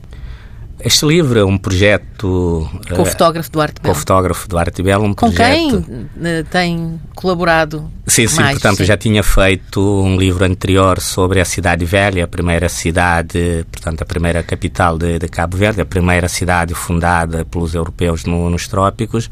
Este 0.85 1.07
livro 1.07 1.39
é 1.39 1.45
um 1.45 1.57
projeto... 1.57 2.69
Com 2.95 3.03
o 3.03 3.07
fotógrafo 3.07 3.51
Duarte 3.51 3.81
Belo. 3.81 3.95
Com 3.95 3.99
o 3.99 4.01
fotógrafo 4.01 4.49
Duarte 4.49 4.83
Belo, 4.83 5.05
um 5.05 5.15
com 5.15 5.31
projeto... 5.31 5.83
quem 5.83 6.11
eh, 6.23 6.43
tem 6.51 7.01
colaborado 7.15 7.91
Sim, 8.07 8.29
sim, 8.29 8.41
mais, 8.43 8.53
portanto 8.59 8.79
sim. 8.79 8.85
já 8.85 8.97
tinha 8.97 9.23
feito 9.23 9.81
um 9.81 10.19
livro 10.19 10.45
anterior 10.45 11.01
sobre 11.01 11.41
a 11.41 11.45
cidade 11.47 11.87
velha, 11.87 12.25
a 12.25 12.29
primeira 12.29 12.69
cidade, 12.69 13.65
portanto 13.73 14.03
a 14.03 14.05
primeira 14.05 14.43
capital 14.43 14.99
de, 14.99 15.19
de 15.19 15.27
Cabo 15.27 15.57
Verde, 15.57 15.81
a 15.81 15.87
primeira 15.87 16.29
cidade 16.29 16.75
fundada 16.75 17.47
pelos 17.47 17.75
europeus 17.75 18.27
no, 18.27 18.51
nos 18.51 18.69
trópicos, 18.69 19.31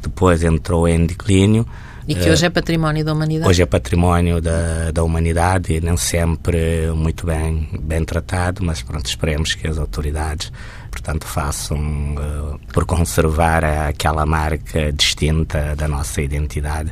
que 0.00 0.08
depois 0.08 0.42
entrou 0.42 0.88
em 0.88 1.04
declínio. 1.04 1.66
E 2.08 2.14
que 2.14 2.28
hoje 2.28 2.44
é 2.44 2.50
património 2.50 3.04
da 3.04 3.12
humanidade. 3.12 3.48
Hoje 3.48 3.62
é 3.62 3.66
património 3.66 4.40
da, 4.40 4.90
da 4.90 5.04
humanidade 5.04 5.74
e 5.74 5.80
nem 5.80 5.96
sempre 5.96 6.90
muito 6.92 7.24
bem, 7.24 7.68
bem 7.80 8.04
tratado, 8.04 8.64
mas 8.64 8.82
pronto, 8.82 9.06
esperemos 9.06 9.54
que 9.54 9.68
as 9.68 9.78
autoridades, 9.78 10.50
portanto, 10.90 11.24
façam 11.24 11.78
uh, 11.78 12.58
por 12.72 12.84
conservar 12.84 13.64
aquela 13.64 14.26
marca 14.26 14.92
distinta 14.92 15.76
da 15.76 15.86
nossa 15.86 16.20
identidade. 16.20 16.90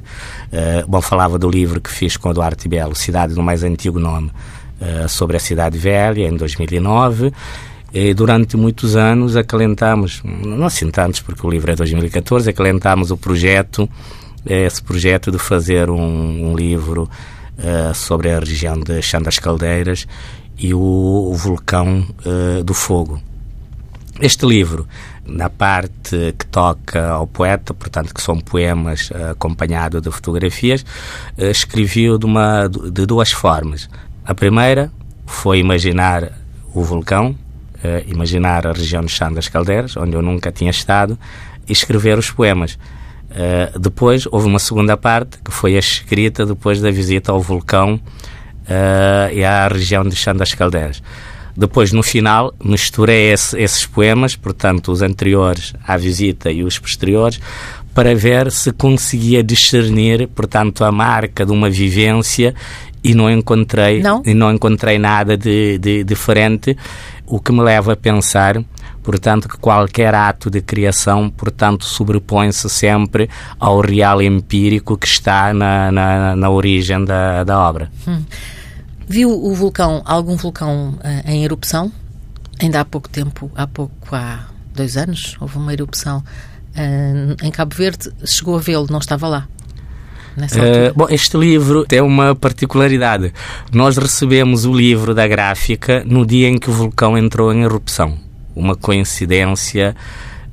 Uh, 0.52 0.86
bom, 0.86 1.00
falava 1.00 1.36
do 1.36 1.50
livro 1.50 1.80
que 1.80 1.90
fiz 1.90 2.16
com 2.16 2.28
o 2.28 2.34
Duarte 2.34 2.68
Belo, 2.68 2.94
Cidade 2.94 3.34
do 3.34 3.42
Mais 3.42 3.64
Antigo 3.64 3.98
Nome, 3.98 4.30
uh, 4.80 5.08
sobre 5.08 5.36
a 5.36 5.40
Cidade 5.40 5.76
Velha, 5.76 6.28
em 6.28 6.36
2009. 6.36 7.32
E 7.92 8.12
durante 8.12 8.56
muitos 8.56 8.96
anos 8.96 9.34
acalentamos, 9.36 10.22
não 10.24 10.66
assim 10.66 10.90
tantos, 10.90 11.20
porque 11.20 11.46
o 11.46 11.50
livro 11.50 11.72
é 11.72 11.74
2014, 11.74 12.50
acalentamos 12.50 13.10
o 13.10 13.16
projeto 13.16 13.88
esse 14.46 14.82
projeto 14.82 15.30
de 15.30 15.38
fazer 15.38 15.90
um, 15.90 16.50
um 16.50 16.56
livro 16.56 17.08
uh, 17.58 17.94
sobre 17.94 18.30
a 18.30 18.38
região 18.38 18.78
de 18.78 19.00
Chão 19.02 19.20
das 19.20 19.38
Caldeiras 19.38 20.06
e 20.58 20.72
o, 20.72 20.78
o 20.80 21.34
vulcão 21.34 22.06
uh, 22.24 22.62
do 22.64 22.74
fogo. 22.74 23.20
Este 24.20 24.46
livro, 24.46 24.86
na 25.24 25.48
parte 25.48 26.34
que 26.36 26.46
toca 26.46 27.08
ao 27.08 27.26
poeta, 27.26 27.72
portanto 27.72 28.12
que 28.12 28.20
são 28.20 28.40
poemas 28.40 29.10
acompanhados 29.30 30.02
de 30.02 30.10
fotografias, 30.10 30.82
uh, 31.36 31.44
escrevi 31.44 32.16
de, 32.18 32.26
uma, 32.26 32.68
de 32.68 33.06
duas 33.06 33.30
formas. 33.30 33.88
A 34.24 34.34
primeira 34.34 34.90
foi 35.26 35.58
imaginar 35.58 36.32
o 36.74 36.82
vulcão, 36.82 37.36
uh, 37.84 38.10
imaginar 38.10 38.66
a 38.66 38.72
região 38.72 39.02
de 39.02 39.10
Chão 39.10 39.32
das 39.32 39.48
Caldeiras, 39.48 39.96
onde 39.96 40.14
eu 40.14 40.22
nunca 40.22 40.52
tinha 40.52 40.70
estado, 40.70 41.18
e 41.68 41.72
escrever 41.72 42.18
os 42.18 42.30
poemas. 42.30 42.78
Uh, 43.30 43.78
depois 43.78 44.26
houve 44.30 44.46
uma 44.46 44.58
segunda 44.58 44.96
parte 44.96 45.38
que 45.44 45.50
foi 45.50 45.76
a 45.76 45.78
escrita 45.78 46.46
depois 46.46 46.80
da 46.80 46.90
visita 46.90 47.30
ao 47.30 47.40
vulcão 47.40 47.94
uh, 47.94 49.32
e 49.32 49.44
à 49.44 49.68
região 49.68 50.02
de 50.04 50.16
Chão 50.16 50.34
das 50.34 50.54
Caldeiras. 50.54 51.02
Depois, 51.56 51.92
no 51.92 52.04
final, 52.04 52.54
misturei 52.62 53.32
esse, 53.32 53.60
esses 53.60 53.84
poemas, 53.84 54.36
portanto, 54.36 54.92
os 54.92 55.02
anteriores 55.02 55.74
à 55.84 55.96
visita 55.96 56.52
e 56.52 56.62
os 56.62 56.78
posteriores, 56.78 57.40
para 57.92 58.14
ver 58.14 58.52
se 58.52 58.70
conseguia 58.70 59.42
discernir, 59.42 60.28
portanto, 60.28 60.84
a 60.84 60.92
marca 60.92 61.44
de 61.44 61.50
uma 61.50 61.68
vivência 61.68 62.54
e 63.08 63.14
não 63.14 63.30
encontrei, 63.30 64.02
não? 64.02 64.22
E 64.24 64.34
não 64.34 64.52
encontrei 64.52 64.98
nada 64.98 65.36
de, 65.36 65.78
de 65.78 66.04
diferente, 66.04 66.76
o 67.26 67.40
que 67.40 67.52
me 67.52 67.62
leva 67.62 67.92
a 67.92 67.96
pensar 67.96 68.62
portanto 69.08 69.48
que 69.48 69.56
qualquer 69.56 70.14
ato 70.14 70.50
de 70.50 70.60
criação, 70.60 71.30
portanto, 71.30 71.86
sobrepõe-se 71.86 72.68
sempre 72.68 73.30
ao 73.58 73.80
real 73.80 74.20
empírico 74.20 74.98
que 74.98 75.06
está 75.06 75.54
na, 75.54 75.90
na, 75.90 76.36
na 76.36 76.50
origem 76.50 77.02
da, 77.06 77.42
da 77.42 77.58
obra. 77.58 77.90
Hum. 78.06 78.22
Viu 79.08 79.30
o 79.30 79.54
vulcão, 79.54 80.02
algum 80.04 80.36
vulcão 80.36 80.90
uh, 80.90 81.30
em 81.30 81.42
erupção? 81.42 81.90
Ainda 82.60 82.80
há 82.80 82.84
pouco 82.84 83.08
tempo, 83.08 83.50
há 83.56 83.66
pouco, 83.66 84.14
há 84.14 84.46
dois 84.74 84.98
anos, 84.98 85.38
houve 85.40 85.56
uma 85.56 85.72
erupção 85.72 86.18
uh, 86.18 87.42
em 87.42 87.50
Cabo 87.50 87.74
Verde. 87.74 88.12
Chegou 88.26 88.56
a 88.56 88.60
vê-lo, 88.60 88.88
não 88.90 88.98
estava 88.98 89.26
lá. 89.26 89.48
Uh, 90.46 90.92
bom, 90.94 91.06
este 91.10 91.36
livro 91.36 91.84
tem 91.84 92.00
uma 92.00 92.34
particularidade. 92.34 93.32
Nós 93.72 93.96
recebemos 93.96 94.64
o 94.64 94.72
livro 94.72 95.14
da 95.14 95.26
gráfica 95.26 96.02
no 96.06 96.24
dia 96.24 96.48
em 96.48 96.58
que 96.58 96.70
o 96.70 96.72
vulcão 96.72 97.16
entrou 97.18 97.52
em 97.52 97.62
erupção 97.62 98.28
uma 98.58 98.74
coincidência 98.74 99.94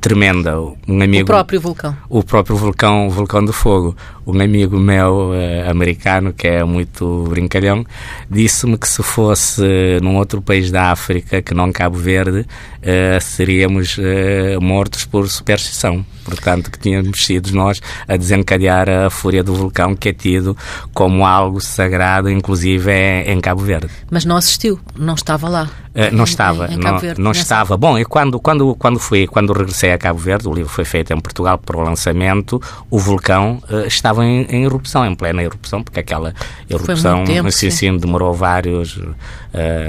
tremenda. 0.05 0.59
Um 0.88 1.01
amigo, 1.01 1.24
o 1.24 1.25
próprio 1.25 1.59
vulcão. 1.59 1.97
O 2.07 2.24
próprio 2.24 2.55
vulcão, 2.55 3.07
o 3.07 3.09
vulcão 3.09 3.43
do 3.43 3.51
fogo. 3.51 3.97
Um 4.27 4.39
amigo 4.39 4.77
meu 4.77 5.31
uh, 5.31 5.69
americano, 5.69 6.31
que 6.31 6.47
é 6.47 6.63
muito 6.63 7.25
brincalhão, 7.27 7.83
disse-me 8.29 8.77
que 8.77 8.88
se 8.88 9.01
fosse 9.01 9.63
num 10.03 10.15
outro 10.17 10.43
país 10.43 10.69
da 10.69 10.91
África, 10.91 11.41
que 11.41 11.55
não 11.55 11.71
Cabo 11.71 11.97
Verde, 11.97 12.41
uh, 12.41 13.19
seríamos 13.19 13.97
uh, 13.97 14.62
mortos 14.62 15.05
por 15.05 15.27
superstição. 15.27 16.05
Portanto, 16.24 16.69
que 16.69 16.77
tínhamos 16.77 17.25
sido 17.25 17.51
nós 17.53 17.81
a 18.07 18.15
desencadear 18.15 18.88
a 18.88 19.09
fúria 19.09 19.43
do 19.43 19.55
vulcão, 19.55 19.95
que 19.95 20.09
é 20.09 20.13
tido 20.13 20.55
como 20.93 21.25
algo 21.25 21.59
sagrado, 21.59 22.29
inclusive 22.29 22.91
é, 22.91 23.31
em 23.31 23.41
Cabo 23.41 23.62
Verde. 23.62 23.89
Mas 24.12 24.24
não 24.24 24.38
assistiu, 24.38 24.79
não 24.95 25.15
estava 25.15 25.50
lá. 25.50 25.69
Não 26.11 26.25
estava, 26.25 26.67
em, 26.67 26.73
em 26.73 26.77
não, 26.77 26.99
Verde, 26.99 27.21
não 27.21 27.31
estava. 27.31 27.77
Bom, 27.77 27.97
e 27.97 28.03
quando, 28.03 28.39
quando, 28.39 28.75
quando 28.75 28.99
fui, 28.99 29.25
quando 29.27 29.53
regressei 29.53 29.93
a 29.93 29.97
Cabo 29.97 30.19
Verde, 30.19 30.47
o 30.47 30.53
livro 30.53 30.69
foi 30.69 30.83
feito 30.83 31.13
em 31.13 31.19
Portugal 31.19 31.57
para 31.57 31.77
o 31.77 31.81
lançamento, 31.81 32.61
o 32.89 32.99
vulcão 32.99 33.61
uh, 33.69 33.87
estava 33.87 34.25
em, 34.25 34.43
em, 34.49 34.65
erupção, 34.65 35.05
em 35.05 35.15
plena 35.15 35.41
erupção, 35.41 35.81
porque 35.81 35.99
aquela 35.99 36.33
erupção 36.69 37.23
tempo, 37.23 37.49
sim, 37.51 37.69
sim, 37.69 37.97
demorou 37.97 38.33
vários, 38.33 38.97
uh, 38.97 39.13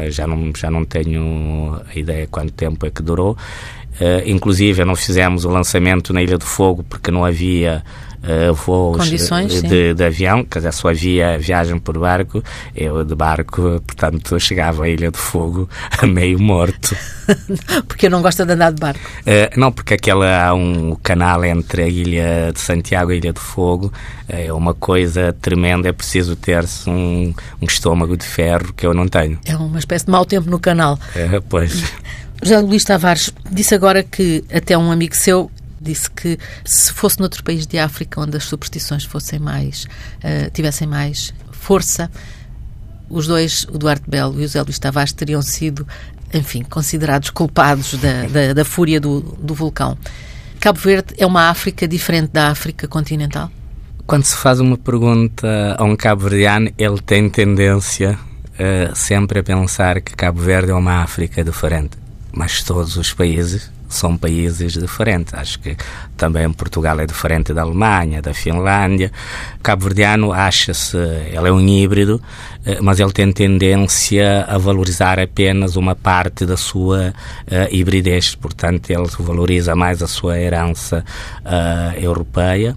já, 0.09 0.27
não, 0.27 0.53
já 0.57 0.71
não 0.71 0.85
tenho 0.85 1.81
a 1.93 1.99
ideia 1.99 2.29
quanto 2.31 2.53
tempo 2.53 2.87
é 2.87 2.91
que 2.91 3.03
durou. 3.03 3.37
Uh, 4.01 4.23
inclusive, 4.27 4.85
não 4.85 4.95
fizemos 4.95 5.45
o 5.45 5.49
lançamento 5.49 6.13
na 6.13 6.23
Ilha 6.23 6.39
do 6.39 6.45
Fogo 6.45 6.85
porque 6.89 7.11
não 7.11 7.25
havia 7.25 7.83
uh, 8.27 8.55
voos 8.55 9.09
de, 9.09 9.95
de, 9.95 10.05
avião, 10.05 10.45
quer 10.45 10.59
dizer, 10.59 10.73
só 10.73 10.89
havia 10.89 11.39
viagem 11.39 11.79
por 11.79 11.99
barco. 11.99 12.43
Eu 12.75 13.05
de 13.05 13.15
barco, 13.15 13.81
portanto, 13.87 14.39
chegava 14.41 14.85
à 14.85 14.89
Ilha 14.89 15.11
do 15.11 15.19
Fogo 15.19 15.69
a 15.99 16.07
meio 16.07 16.39
morto. 16.39 16.97
porque 17.87 18.07
eu 18.07 18.11
não 18.11 18.23
gosto 18.23 18.45
de 18.45 18.53
andar 18.53 18.73
de 18.73 18.81
barco? 18.81 19.01
Uh, 19.21 19.59
não, 19.59 19.73
porque 19.73 19.95
aquela 19.95 20.49
há 20.49 20.55
um 20.55 20.95
canal 20.97 21.45
entre 21.45 21.83
a 21.83 21.89
Ilha 21.89 22.53
de 22.53 22.61
Santiago 22.61 23.11
e 23.11 23.15
a 23.15 23.17
Ilha 23.17 23.33
do 23.33 23.41
Fogo. 23.41 23.93
É 24.29 24.53
uma 24.53 24.75
coisa 24.75 25.33
tremenda, 25.41 25.89
é 25.89 25.93
preciso 25.93 26.35
ter-se 26.35 26.91
um, 26.91 27.33
um 27.63 27.67
estômago 27.67 28.17
de 28.17 28.25
ferro 28.25 28.73
que 28.75 28.87
eu 28.87 28.93
não 28.93 29.07
tenho. 29.07 29.39
É 29.45 29.57
uma 29.57 29.79
espécie 29.79 30.07
de 30.07 30.11
mau 30.11 30.25
tempo 30.25 30.51
no 30.51 30.59
canal. 30.59 30.99
pois. 31.49 31.85
José 32.43 32.61
Luís 32.61 32.85
Tavares 32.85 33.33
disse 33.51 33.75
agora 33.75 34.03
que 34.03 34.45
até 34.53 34.77
um 34.77 34.93
amigo 34.93 35.17
seu 35.17 35.51
disse 35.87 36.11
que 36.11 36.39
se 36.65 36.93
fosse 36.93 37.19
noutro 37.19 37.43
país 37.43 37.67
de 37.67 37.79
África 37.79 38.21
onde 38.21 38.37
as 38.37 38.45
superstições 38.45 39.05
fossem 39.05 39.39
mais 39.39 39.85
uh, 39.85 40.51
tivessem 40.53 40.87
mais 40.87 41.33
força, 41.53 42.11
os 43.09 43.27
dois, 43.27 43.65
o 43.71 43.79
Duarte 43.79 44.09
Belo 44.09 44.35
e 44.35 44.39
o 44.39 44.43
José 44.43 44.63
Luís 44.63 44.79
Tavares, 44.79 45.13
teriam 45.13 45.41
sido, 45.43 45.87
enfim, 46.33 46.63
considerados 46.63 47.31
culpados 47.31 47.95
da, 47.95 48.27
da, 48.27 48.53
da 48.53 48.65
fúria 48.65 49.01
do, 49.01 49.21
do 49.21 49.55
vulcão. 49.55 49.97
Cabo 50.61 50.79
Verde 50.79 51.15
é 51.17 51.27
uma 51.27 51.49
África 51.49 51.87
diferente 51.87 52.31
da 52.33 52.49
África 52.49 52.89
continental? 52.89 53.51
Quando 54.07 54.25
se 54.25 54.37
faz 54.37 54.61
uma 54.61 54.77
pergunta 54.77 55.77
a 55.79 55.85
um 55.85 55.97
cabo-verdiano, 55.97 56.71
ele 56.79 57.01
tem 57.01 57.29
tendência 57.29 58.19
uh, 58.53 58.95
sempre 58.95 59.41
a 59.41 59.43
pensar 59.43 60.01
que 60.01 60.15
Cabo 60.15 60.41
Verde 60.41 60.71
é 60.71 60.75
uma 60.75 61.03
África 61.03 61.43
diferente 61.45 62.07
mas 62.37 62.63
todos 62.63 62.97
os 62.99 63.15
países 63.15 63.73
são 63.89 64.17
países 64.17 64.73
diferentes. 64.73 65.35
Acho 65.35 65.59
que 65.59 65.77
também 66.17 66.51
Portugal 66.53 66.99
é 67.01 67.07
diferente 67.07 67.53
da 67.53 67.63
Alemanha, 67.63 68.21
da 68.23 68.35
Finlândia. 68.35 69.13
Cabo-Verdiano 69.63 70.33
acha-se, 70.33 70.97
ele 70.97 71.49
é 71.49 71.53
um 71.53 71.61
híbrido, 71.61 72.21
mas 72.83 73.01
ele 73.01 73.13
tem 73.13 73.31
tendência 73.33 74.45
a 74.49 74.59
valorizar 74.59 75.19
apenas 75.19 75.77
uma 75.77 75.95
parte 75.95 76.45
da 76.45 76.57
sua 76.57 77.15
uh, 77.47 77.75
hibridez. 77.75 78.35
Portanto, 78.35 78.91
ele 78.91 79.09
valoriza 79.19 79.75
mais 79.75 80.03
a 80.03 80.07
sua 80.07 80.39
herança 80.39 81.05
uh, 81.45 82.01
europeia 82.01 82.77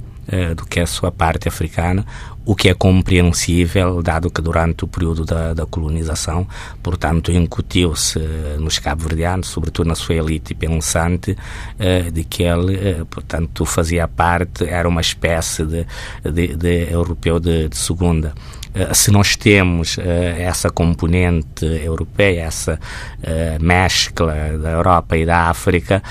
do 0.56 0.64
que 0.64 0.80
a 0.80 0.86
sua 0.86 1.12
parte 1.12 1.48
africana, 1.48 2.06
o 2.46 2.56
que 2.56 2.70
é 2.70 2.74
compreensível, 2.74 4.02
dado 4.02 4.30
que 4.32 4.42
durante 4.42 4.84
o 4.84 4.88
período 4.88 5.26
da, 5.26 5.54
da 5.54 5.66
colonização, 5.66 6.48
portanto, 6.82 7.32
incutiu-se 7.32 8.20
nos 8.60 8.80
cabo-verdianos, 8.80 9.48
sobretudo 9.48 9.88
na 9.88 9.96
sua 9.96 10.16
elite 10.16 10.56
pensante, 10.56 11.32
uh, 11.32 12.12
de 12.12 12.24
que 12.24 12.44
ele, 12.44 13.02
uh, 13.02 13.06
portanto, 13.06 13.66
fazia 13.66 14.08
parte, 14.08 14.66
era 14.66 14.88
uma 14.88 15.02
espécie 15.02 15.66
de, 15.66 15.86
de, 16.24 16.56
de 16.56 16.92
europeu 16.92 17.40
de, 17.40 17.70
de 17.70 17.78
segunda. 17.78 18.34
Uh, 18.70 18.94
se 18.94 19.12
nós 19.12 19.36
temos 19.36 19.98
uh, 19.98 20.02
essa 20.38 20.70
componente 20.70 21.66
europeia, 21.66 22.42
essa 22.42 22.80
uh, 23.20 23.64
mescla 23.64 24.58
da 24.58 24.72
Europa 24.72 25.18
e 25.18 25.26
da 25.26 25.50
África, 25.50 26.02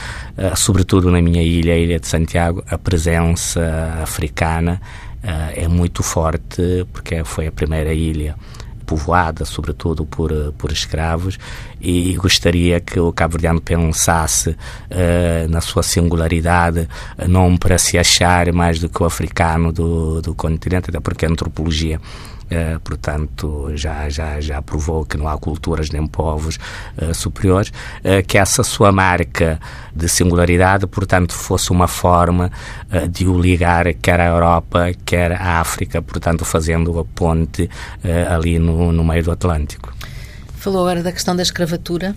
sobretudo 0.54 1.11
na 1.11 1.20
minha 1.20 1.42
ilha, 1.42 1.75
a 1.75 1.76
Ilha 1.76 1.99
de 1.99 2.06
Santiago, 2.06 2.62
a 2.68 2.78
presença 2.78 3.99
africana 4.02 4.80
é 5.22 5.66
muito 5.68 6.02
forte, 6.02 6.87
porque 6.92 7.25
foi 7.25 7.46
a 7.46 7.52
primeira 7.52 7.92
ilha 7.92 8.37
povoada, 8.88 9.44
sobretudo 9.44 10.06
por, 10.06 10.32
por 10.56 10.72
escravos, 10.72 11.38
e 11.78 12.14
gostaria 12.14 12.80
que 12.80 12.98
o 12.98 13.12
cabo-verdiano 13.12 13.60
pensasse 13.60 14.50
uh, 14.50 15.48
na 15.50 15.60
sua 15.60 15.82
singularidade, 15.82 16.88
não 17.28 17.54
para 17.58 17.76
se 17.76 17.98
achar 17.98 18.50
mais 18.50 18.78
do 18.78 18.88
que 18.88 19.02
o 19.02 19.06
africano 19.06 19.70
do, 19.70 20.22
do 20.22 20.34
continente, 20.34 20.88
até 20.88 20.98
porque 20.98 21.26
a 21.26 21.28
antropologia 21.28 22.00
Uh, 22.50 22.81
portanto, 22.81 23.71
já, 23.75 24.09
já, 24.09 24.40
já 24.40 24.62
provou 24.62 25.05
que 25.05 25.19
não 25.19 25.28
há 25.28 25.37
culturas 25.37 25.90
nem 25.90 26.07
povos 26.07 26.59
uh, 26.97 27.14
superiores, 27.14 27.69
uh, 27.69 28.26
que 28.26 28.38
essa 28.38 28.62
sua 28.62 28.90
marca 28.90 29.61
de 29.95 30.09
singularidade, 30.09 30.87
portanto, 30.87 31.35
fosse 31.35 31.71
uma 31.71 31.87
forma 31.87 32.50
de 33.11 33.26
o 33.26 33.38
ligar 33.38 33.93
quer 33.95 34.21
à 34.21 34.26
Europa, 34.26 34.93
quer 35.05 35.33
à 35.33 35.61
África, 35.61 36.00
portanto, 36.00 36.45
fazendo 36.45 36.99
a 36.99 37.05
ponte 37.05 37.69
ali 38.31 38.59
no, 38.59 38.93
no 38.93 39.05
meio 39.05 39.25
do 39.25 39.33
Atlântico. 39.33 39.93
Falou 40.55 40.83
agora 40.83 41.02
da 41.02 41.11
questão 41.11 41.35
da 41.35 41.43
escravatura 41.43 42.14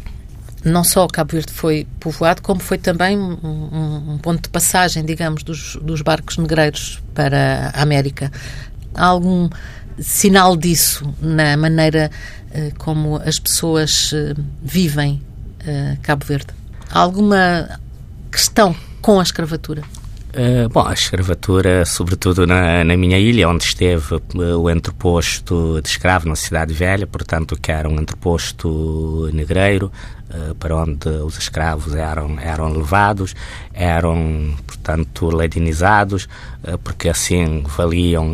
não 0.63 0.83
só 0.83 1.07
Cabo 1.07 1.31
Verde 1.31 1.51
foi 1.51 1.87
povoado, 1.99 2.41
como 2.41 2.59
foi 2.59 2.77
também 2.77 3.17
um, 3.17 3.37
um, 3.43 4.13
um 4.13 4.17
ponto 4.19 4.43
de 4.43 4.49
passagem, 4.49 5.03
digamos, 5.03 5.43
dos, 5.43 5.75
dos, 5.77 6.01
barcos 6.01 6.37
negreiros 6.37 7.01
para 7.15 7.71
a 7.73 7.81
América. 7.81 8.31
Há 8.93 9.05
algum 9.05 9.49
sinal 10.01 10.55
disso 10.55 11.13
na 11.21 11.55
maneira 11.55 12.09
uh, 12.51 12.73
como 12.77 13.17
as 13.17 13.39
pessoas 13.39 14.11
uh, 14.11 14.35
vivem 14.61 15.21
uh, 15.61 15.97
Cabo 16.01 16.25
Verde? 16.25 16.47
Há 16.89 16.99
alguma 16.99 17.79
questão 18.31 18.75
com 19.01 19.19
a 19.19 19.23
escravatura? 19.23 19.83
Bom, 20.71 20.87
a 20.87 20.93
escravatura, 20.93 21.83
sobretudo 21.83 22.47
na, 22.47 22.85
na, 22.85 22.95
minha 22.95 23.19
ilha, 23.19 23.49
onde 23.49 23.65
esteve 23.65 24.21
o 24.33 24.69
entreposto 24.69 25.81
de 25.83 25.89
escravo 25.89 26.29
na 26.29 26.37
Cidade 26.37 26.73
Velha, 26.73 27.05
portanto, 27.05 27.57
que 27.61 27.69
era 27.69 27.89
um 27.89 27.99
entreposto 27.99 29.29
negreiro, 29.33 29.91
para 30.59 30.75
onde 30.75 31.09
os 31.09 31.37
escravos 31.37 31.95
eram, 31.95 32.39
eram 32.39 32.71
levados, 32.71 33.35
eram, 33.73 34.55
portanto, 34.65 35.29
ladinizados, 35.29 36.27
porque 36.83 37.09
assim 37.09 37.63
valiam 37.77 38.33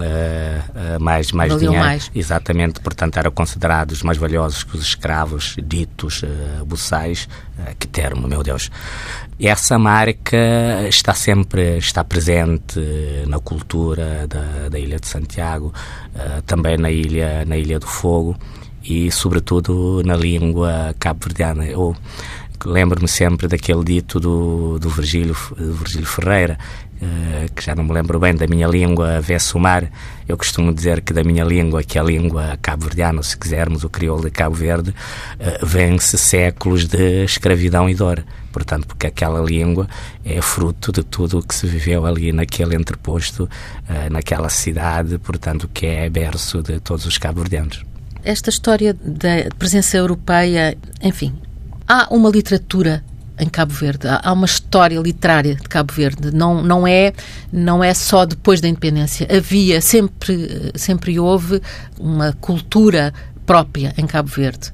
mais, 1.00 1.32
mais 1.32 1.51
valiam 1.51 1.72
dinheiro. 1.72 1.86
Mais. 1.86 2.12
Exatamente, 2.13 2.80
portanto, 2.80 3.18
eram 3.18 3.32
considerados 3.32 4.04
mais 4.04 4.18
valiosos 4.18 4.63
que 4.63 4.75
os 4.75 4.84
escravos 4.84 5.56
ditos 5.63 6.24
buçais. 6.66 7.27
que 7.80 7.88
termo, 7.88 8.27
meu 8.27 8.44
Deus. 8.44 8.70
Essa 9.39 9.77
marca 9.77 10.38
está 10.89 11.13
sempre 11.13 11.77
está 11.77 12.04
presente 12.04 12.80
na 13.27 13.39
cultura 13.39 14.27
da, 14.27 14.70
da 14.70 14.80
Ilha 14.80 15.00
de 15.00 15.08
Santiago, 15.08 15.74
também 16.46 16.77
na 16.77 16.92
ilha, 16.92 17.46
na 17.46 17.58
ilha 17.58 17.80
do 17.80 17.88
Fogo 17.88 18.36
e, 18.88 19.12
sobretudo, 19.12 20.01
na 20.06 20.15
língua 20.15 20.96
cabo-verdiana. 20.98 21.65
Eu 21.65 21.96
lembro-me 22.65 23.08
sempre 23.08 23.48
daquele 23.48 23.84
dito 23.84 24.20
do, 24.20 24.79
do, 24.79 24.89
Virgílio, 24.89 25.36
do 25.58 25.74
Virgílio 25.74 26.07
Ferreira, 26.07 26.57
uh, 27.01 27.53
que 27.53 27.64
já 27.64 27.75
não 27.75 27.83
me 27.83 27.94
lembro 27.94 28.20
bem, 28.20 28.33
da 28.33 28.48
minha 28.48 28.68
língua 28.68 29.20
vê-se 29.22 29.55
o 29.55 29.59
mar. 29.59 29.92
Eu 30.27 30.38
costumo 30.38 30.74
dizer 30.74 31.01
que 31.01 31.14
da 31.14 31.24
minha 31.24 31.44
língua, 31.44 31.83
que 31.83 31.98
é 31.98 32.01
a 32.01 32.03
língua 32.03 32.57
cabo-verdiana, 32.61 33.22
se 33.22 33.38
quisermos, 33.38 33.83
o 33.83 33.90
crioulo 33.90 34.24
de 34.24 34.31
Cabo 34.31 34.55
Verde, 34.55 34.92
uh, 34.92 35.66
vence 35.66 36.18
séculos 36.18 36.85
de 36.85 37.25
escravidão 37.25 37.90
e 37.90 37.94
dor 37.96 38.24
portanto, 38.50 38.88
porque 38.88 39.05
aquela 39.05 39.40
língua 39.40 39.88
é 40.25 40.42
fruto 40.42 40.92
de 40.92 41.03
tudo 41.03 41.38
o 41.38 41.44
que 41.44 41.53
se 41.53 41.68
viveu 41.68 42.07
ali 42.07 42.31
naquele 42.31 42.75
entreposto, 42.75 43.44
uh, 43.44 44.09
naquela 44.11 44.50
cidade, 44.50 45.20
portanto, 45.20 45.70
que 45.72 45.85
é 45.85 46.09
berço 46.09 46.64
de 46.64 46.79
todos 46.79 47.05
os 47.05 47.20
cabo-verdianos. 47.20 47.85
Esta 48.27 48.50
história 48.50 48.94
da 48.94 49.50
presença 49.57 49.96
europeia, 49.96 50.77
enfim, 51.01 51.33
há 51.87 52.13
uma 52.13 52.29
literatura 52.29 53.01
em 53.40 53.48
Cabo 53.48 53.72
Verde. 53.72 54.05
Há 54.05 54.33
uma 54.33 54.46
história 54.46 55.00
literária 55.00 55.55
de 55.55 55.61
Cabo 55.70 55.94
Verde. 55.94 56.35
Não, 56.35 56.61
não, 56.61 56.85
é, 56.85 57.13
não 57.53 57.81
é 57.81 57.94
só 57.94 58.25
depois 58.25 58.59
da 58.59 58.68
independência. 58.68 59.25
Havia, 59.31 59.79
sempre, 59.79 60.74
sempre 60.75 61.18
houve 61.18 61.61
uma 61.98 62.33
cultura 62.33 63.13
própria 63.46 63.94
em 63.98 64.05
Cabo 64.05 64.27
Verde. 64.27 64.74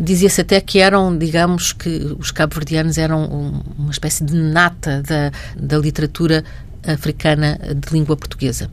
Dizia-se 0.00 0.40
até 0.40 0.58
que 0.58 0.78
eram, 0.78 1.14
digamos, 1.14 1.74
que 1.74 2.16
os 2.18 2.30
cabo-verdianos 2.30 2.96
eram 2.96 3.62
uma 3.76 3.90
espécie 3.90 4.24
de 4.24 4.34
nata 4.34 5.02
da, 5.02 5.30
da 5.54 5.76
literatura 5.76 6.42
africana 6.86 7.60
de 7.76 7.92
língua 7.92 8.16
portuguesa. 8.16 8.70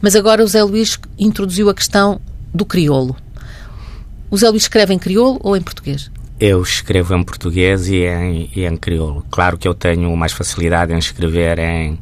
Mas 0.00 0.16
agora 0.16 0.42
o 0.42 0.48
Zé 0.48 0.64
Luís 0.64 0.98
introduziu 1.16 1.70
a 1.70 1.74
questão 1.74 2.20
do 2.52 2.64
crioulo. 2.64 3.16
O 4.30 4.36
Zé 4.36 4.48
Luís 4.48 4.62
escreve 4.64 4.94
em 4.94 4.98
crioulo 4.98 5.38
ou 5.42 5.56
em 5.56 5.62
português? 5.62 6.10
Eu 6.40 6.62
escrevo 6.62 7.14
em 7.14 7.22
português 7.22 7.88
e 7.88 8.04
em, 8.04 8.50
e 8.54 8.64
em 8.64 8.76
crioulo. 8.76 9.24
Claro 9.30 9.56
que 9.56 9.68
eu 9.68 9.74
tenho 9.74 10.14
mais 10.16 10.32
facilidade 10.32 10.92
em 10.92 10.98
escrever 10.98 11.58
em, 11.58 11.98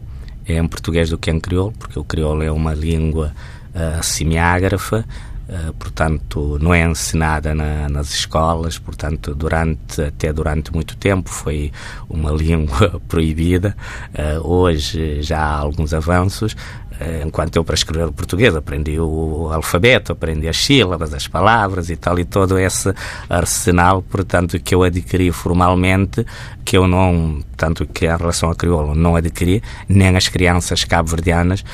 em 0.46 0.66
português 0.66 1.10
do 1.10 1.18
que 1.18 1.30
em 1.30 1.38
crioulo, 1.38 1.72
porque 1.78 1.98
o 1.98 2.04
crioulo 2.04 2.42
é 2.42 2.50
uma 2.50 2.72
língua 2.72 3.34
uh, 3.74 4.02
semiágrafa, 4.02 5.04
eh, 5.52 5.72
portanto, 5.78 6.58
não 6.62 6.72
é 6.72 6.82
ensinada 6.82 7.54
na, 7.54 7.86
nas 7.86 8.14
escolas, 8.14 8.78
portanto, 8.78 9.34
durante, 9.34 10.00
até 10.00 10.32
durante 10.32 10.72
muito 10.72 10.96
tempo 10.96 11.28
foi 11.28 11.70
uma 12.08 12.30
língua 12.32 13.00
proibida. 13.06 13.76
Uh, 14.14 14.48
hoje 14.48 15.20
já 15.20 15.40
há 15.40 15.58
alguns 15.58 15.92
avanços, 15.92 16.52
uh, 16.52 16.91
enquanto 17.24 17.56
eu 17.56 17.64
para 17.64 17.74
escrever 17.74 18.06
o 18.06 18.12
português 18.12 18.54
aprendi 18.54 18.98
o, 18.98 19.50
alfabeto, 19.52 20.12
aprendi 20.12 20.48
as 20.48 20.56
sílabas, 20.56 21.12
as 21.14 21.26
palavras 21.26 21.90
e 21.90 21.96
tal, 21.96 22.18
e 22.18 22.24
todo 22.24 22.58
esse 22.58 22.92
arsenal, 23.28 24.02
portanto, 24.02 24.58
que 24.60 24.74
eu 24.74 24.82
adquiri 24.82 25.30
formalmente, 25.32 26.26
que 26.64 26.76
eu 26.76 26.86
não, 26.86 27.42
tanto 27.56 27.86
que 27.86 28.06
em 28.06 28.16
relação 28.16 28.50
a 28.50 28.54
crioulo, 28.54 28.94
não 28.94 29.16
adquiri, 29.16 29.62
nem 29.88 30.16
as 30.16 30.28
crianças 30.28 30.84
cabo-verdianas, 30.84 31.64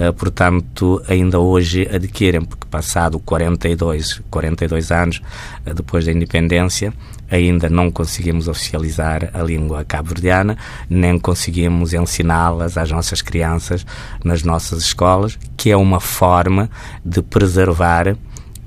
uh, 0.00 0.12
portanto, 0.12 1.02
ainda 1.08 1.38
hoje 1.38 1.88
adquirem, 1.92 2.42
porque 2.42 2.66
passado 2.68 3.18
42, 3.18 4.22
42 4.30 4.90
anos 4.90 5.20
uh, 5.66 5.74
depois 5.74 6.04
da 6.06 6.12
independência, 6.12 6.92
ainda 7.30 7.68
não 7.68 7.90
conseguimos 7.90 8.48
oficializar 8.48 9.30
a 9.32 9.42
língua 9.42 9.84
cabo-verdiana, 9.84 10.56
nem 10.88 11.18
conseguimos 11.18 11.92
ensiná-las 11.92 12.76
às 12.76 12.90
nossas 12.90 13.22
crianças 13.22 13.84
nas 14.24 14.42
nossas 14.42 14.80
escolas, 14.80 15.38
que 15.56 15.70
é 15.70 15.76
uma 15.76 16.00
forma 16.00 16.70
de 17.04 17.22
preservar 17.22 18.16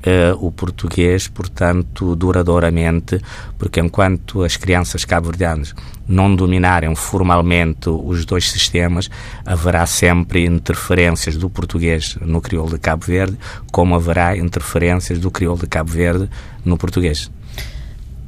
Uh, 0.02 0.34
o 0.44 0.52
português, 0.52 1.28
portanto, 1.28 2.16
duradouramente, 2.16 3.22
porque 3.60 3.80
enquanto 3.80 4.42
as 4.42 4.58
crianças 4.58 5.06
cabo-verdianas 5.06 5.76
não 6.08 6.36
dominarem 6.36 6.96
formalmente 6.96 7.88
os 7.88 8.26
dois 8.26 8.50
sistemas, 8.50 9.12
haverá 9.46 9.86
sempre 9.86 10.44
interferências 10.46 11.38
do 11.38 11.52
português 11.52 12.18
no 12.20 12.42
crioulo 12.42 12.72
de 12.72 12.80
Cabo 12.80 13.06
Verde, 13.06 13.38
como 13.72 13.94
haverá 13.94 14.36
interferências 14.36 15.20
do 15.20 15.30
crioulo 15.30 15.62
de 15.62 15.68
Cabo 15.68 15.92
Verde 15.92 16.28
no 16.66 16.78
português. 16.78 17.30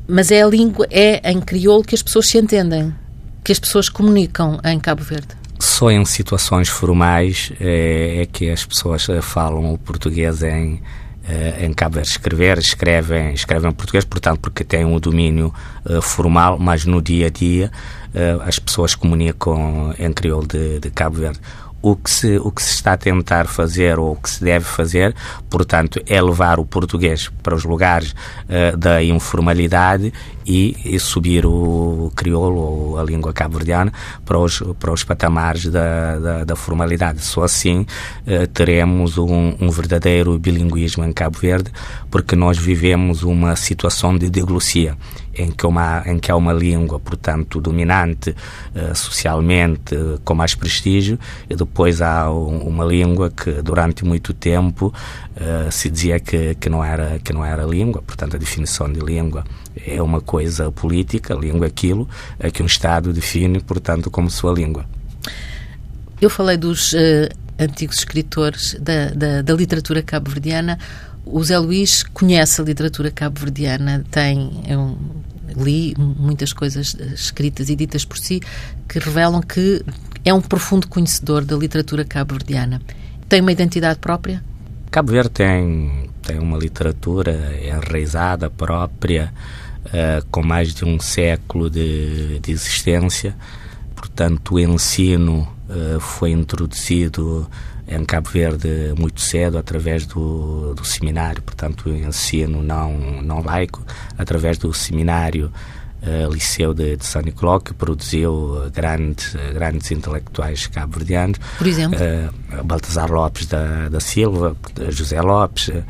Mas 0.07 0.31
é 0.31 0.43
a 0.43 0.47
língua, 0.47 0.87
é 0.89 1.31
em 1.31 1.39
crioulo 1.39 1.83
que 1.83 1.95
as 1.95 2.01
pessoas 2.01 2.27
se 2.27 2.37
entendem, 2.37 2.93
que 3.43 3.51
as 3.51 3.59
pessoas 3.59 3.89
comunicam 3.89 4.59
em 4.63 4.79
Cabo 4.79 5.03
Verde. 5.03 5.29
Só 5.59 5.89
em 5.89 6.03
situações 6.03 6.67
formais 6.67 7.53
é, 7.59 8.21
é 8.21 8.25
que 8.25 8.49
as 8.49 8.65
pessoas 8.65 9.07
falam 9.21 9.73
o 9.73 9.77
português 9.77 10.43
em 10.43 10.81
Uh, 11.23 11.63
em 11.63 11.73
Cabo 11.73 11.95
Verde 11.95 12.09
escrever, 12.09 12.57
escrevem, 12.57 13.33
escrevem 13.33 13.71
em 13.71 13.73
português, 13.73 14.03
portanto, 14.03 14.41
porque 14.41 14.61
têm 14.61 14.83
um 14.83 14.99
domínio 14.99 15.53
uh, 15.85 16.01
formal, 16.01 16.59
mas 16.59 16.83
no 16.83 17.01
dia 17.01 17.27
a 17.27 17.29
dia 17.29 17.71
uh, 18.13 18.41
as 18.45 18.59
pessoas 18.59 18.93
comunicam 18.93 19.95
em 19.97 20.11
crioulo 20.11 20.45
de, 20.45 20.81
de, 20.81 20.91
Cabo 20.91 21.15
Verde. 21.15 21.39
O 21.85 21.97
que, 21.97 22.09
se, 22.09 22.37
o 22.37 22.49
que 22.49 22.63
se 22.63 22.75
está 22.75 22.93
a 22.93 22.97
tentar 22.97 23.45
fazer, 23.45 23.99
ou 23.99 24.13
o 24.13 24.15
que 24.15 24.29
se 24.29 24.41
deve 24.41 24.63
fazer, 24.63 25.13
portanto, 25.49 26.01
é 26.07 26.21
levar 26.21 26.57
o 26.57 26.65
português 26.65 27.29
para 27.43 27.53
os 27.53 27.65
lugares 27.65 28.15
da 28.77 29.03
informalidade 29.03 30.13
e, 30.45 30.75
e, 30.85 30.99
subir 30.99 31.45
o 31.45 32.11
crioulo 32.15 32.59
ou 32.59 32.99
a 32.99 33.03
língua 33.03 33.33
cabo-verdiana 33.33 33.91
para 34.25 34.37
os, 34.37 34.61
para 34.79 34.91
os 34.91 35.03
patamares 35.03 35.65
da, 35.65 36.19
da, 36.19 36.43
da 36.43 36.55
formalidade. 36.55 37.21
Só 37.21 37.43
assim 37.43 37.85
eh, 38.25 38.45
teremos 38.47 39.17
um, 39.17 39.55
um, 39.59 39.69
verdadeiro 39.69 40.37
bilinguismo 40.37 41.03
em 41.03 41.11
Cabo 41.11 41.37
Verde, 41.39 41.71
porque 42.09 42.35
nós 42.35 42.57
vivemos 42.57 43.23
uma 43.23 43.55
situação 43.55 44.17
de 44.17 44.29
diglossia 44.29 44.97
em 45.35 45.51
que, 45.51 45.65
uma, 45.65 46.03
em 46.05 46.19
que 46.19 46.31
há 46.31 46.35
uma 46.35 46.53
língua, 46.53 46.99
portanto, 46.99 47.59
dominante 47.59 48.29
uh, 48.29 48.95
socialmente, 48.95 49.95
com 50.23 50.35
mais 50.35 50.53
prestígio, 50.53 51.17
e 51.49 51.55
depois 51.55 52.01
há 52.01 52.31
um, 52.31 52.59
uma 52.59 52.85
língua 52.85 53.31
que 53.31 53.51
durante 53.61 54.05
muito 54.05 54.33
tempo 54.33 54.93
uh, 55.35 55.71
se 55.71 55.89
dizia 55.89 56.19
que, 56.19 56.55
que, 56.55 56.69
não 56.69 56.83
era, 56.83 57.19
que 57.23 57.33
não 57.33 57.43
era 57.43 57.63
língua, 57.63 58.01
portanto, 58.05 58.35
a 58.35 58.39
definição 58.39 58.91
de 58.91 58.99
língua 58.99 59.43
é 59.75 60.01
uma 60.01 60.21
coisa 60.21 60.71
política, 60.71 61.33
língua 61.33 61.65
é 61.65 61.69
aquilo 61.69 62.07
é 62.39 62.51
que 62.51 62.61
um 62.61 62.65
Estado 62.65 63.11
define, 63.13 63.59
portanto, 63.59 64.11
como 64.11 64.29
sua 64.29 64.53
língua. 64.53 64.85
Eu 66.21 66.29
falei 66.29 66.57
dos 66.57 66.95
antigos 67.59 67.97
escritores 67.97 68.75
da, 68.79 69.09
da, 69.09 69.41
da 69.41 69.53
literatura 69.53 70.01
cabo-verdiana 70.01 70.77
o 71.25 71.43
Zé 71.43 71.57
Luís 71.57 72.03
conhece 72.03 72.61
a 72.61 72.63
literatura 72.63 73.09
cabo-verdiana, 73.09 74.03
tem 74.11 74.61
é 74.67 74.77
um, 74.77 74.97
li 75.55 75.95
muitas 75.97 76.51
coisas 76.51 76.95
escritas 77.13 77.69
e 77.69 77.75
ditas 77.75 78.03
por 78.03 78.17
si 78.17 78.41
que 78.87 78.99
revelam 78.99 79.41
que 79.41 79.83
é 80.25 80.33
um 80.33 80.41
profundo 80.41 80.87
conhecedor 80.87 81.45
da 81.45 81.55
literatura 81.55 82.03
cabo-verdiana. 82.03 82.81
Tem 83.29 83.41
uma 83.41 83.51
identidade 83.51 83.99
própria? 83.99 84.43
Cabo 84.91 85.11
Verde 85.11 85.31
tem, 85.31 86.02
tem 86.23 86.39
uma 86.39 86.57
literatura 86.57 87.53
enraizada, 87.61 88.49
própria, 88.49 89.33
uh, 89.85 90.25
com 90.31 90.41
mais 90.41 90.73
de 90.73 90.85
um 90.85 90.99
século 90.99 91.69
de, 91.69 92.39
de 92.39 92.51
existência. 92.51 93.35
Portanto, 93.95 94.55
o 94.55 94.59
ensino 94.59 95.47
uh, 95.69 95.99
foi 95.99 96.31
introduzido 96.31 97.47
em 97.87 98.03
Cabo 98.05 98.29
Verde 98.29 98.93
muito 98.97 99.19
cedo 99.19 99.57
através 99.57 100.05
do, 100.05 100.73
do 100.73 100.85
seminário, 100.85 101.41
portanto, 101.41 101.89
ensino 101.89 102.63
não, 102.63 103.21
não 103.21 103.43
laico, 103.43 103.83
através 104.17 104.57
do 104.57 104.73
seminário 104.73 105.51
uh, 106.03 106.31
Liceu 106.31 106.73
de, 106.73 106.97
de 106.97 107.05
São 107.05 107.21
Nicolau, 107.21 107.59
que 107.59 107.73
produziu 107.73 108.69
grandes, 108.73 109.35
grandes 109.53 109.91
intelectuais 109.91 110.67
cabo-verdianos. 110.67 111.39
Por 111.57 111.67
exemplo? 111.67 111.99
Uh, 111.99 112.63
Baltasar 112.63 113.11
Lopes 113.11 113.47
da, 113.47 113.89
da 113.89 113.99
Silva, 113.99 114.55
José 114.89 115.21
Lopes, 115.21 115.69
uh, 115.69 115.83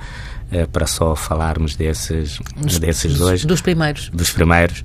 para 0.71 0.85
só 0.85 1.15
falarmos 1.15 1.75
desses, 1.75 2.39
dos, 2.55 2.79
desses 2.79 3.17
dois. 3.17 3.43
Dos 3.43 3.61
primeiros. 3.61 4.09
Dos 4.09 4.31
primeiros. 4.31 4.83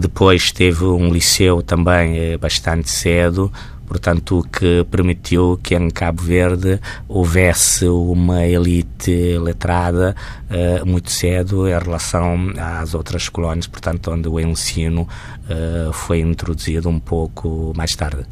Depois 0.00 0.50
teve 0.50 0.84
um 0.84 1.12
liceu 1.12 1.62
também 1.62 2.38
bastante 2.38 2.88
cedo, 2.90 3.52
portanto, 3.86 4.40
o 4.40 4.42
que 4.42 4.84
permitiu 4.90 5.58
que 5.62 5.74
em 5.74 5.90
Cabo 5.90 6.22
Verde 6.22 6.80
houvesse 7.08 7.86
uma 7.86 8.44
elite 8.44 9.38
letrada 9.38 10.14
uh, 10.50 10.86
muito 10.86 11.10
cedo 11.10 11.68
em 11.68 11.78
relação 11.78 12.52
às 12.58 12.94
outras 12.94 13.28
colónias, 13.28 13.66
portanto, 13.66 14.10
onde 14.10 14.28
o 14.28 14.40
ensino 14.40 15.02
uh, 15.02 15.92
foi 15.92 16.20
introduzido 16.20 16.88
um 16.88 16.98
pouco 16.98 17.72
mais 17.76 17.94
tarde. 17.94 18.24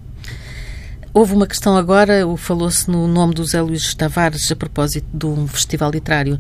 Houve 1.15 1.35
uma 1.35 1.47
questão 1.47 1.77
agora, 1.77 2.25
falou-se 2.39 2.91
no 2.91 3.07
nome 3.07 3.35
do 3.35 3.45
Zé 3.45 3.61
Luís 3.61 3.95
Tavares 3.95 4.51
a 4.51 4.57
propósito 4.57 5.07
de 5.13 5.27
um 5.27 5.47
festival 5.47 5.91
literário 5.91 6.39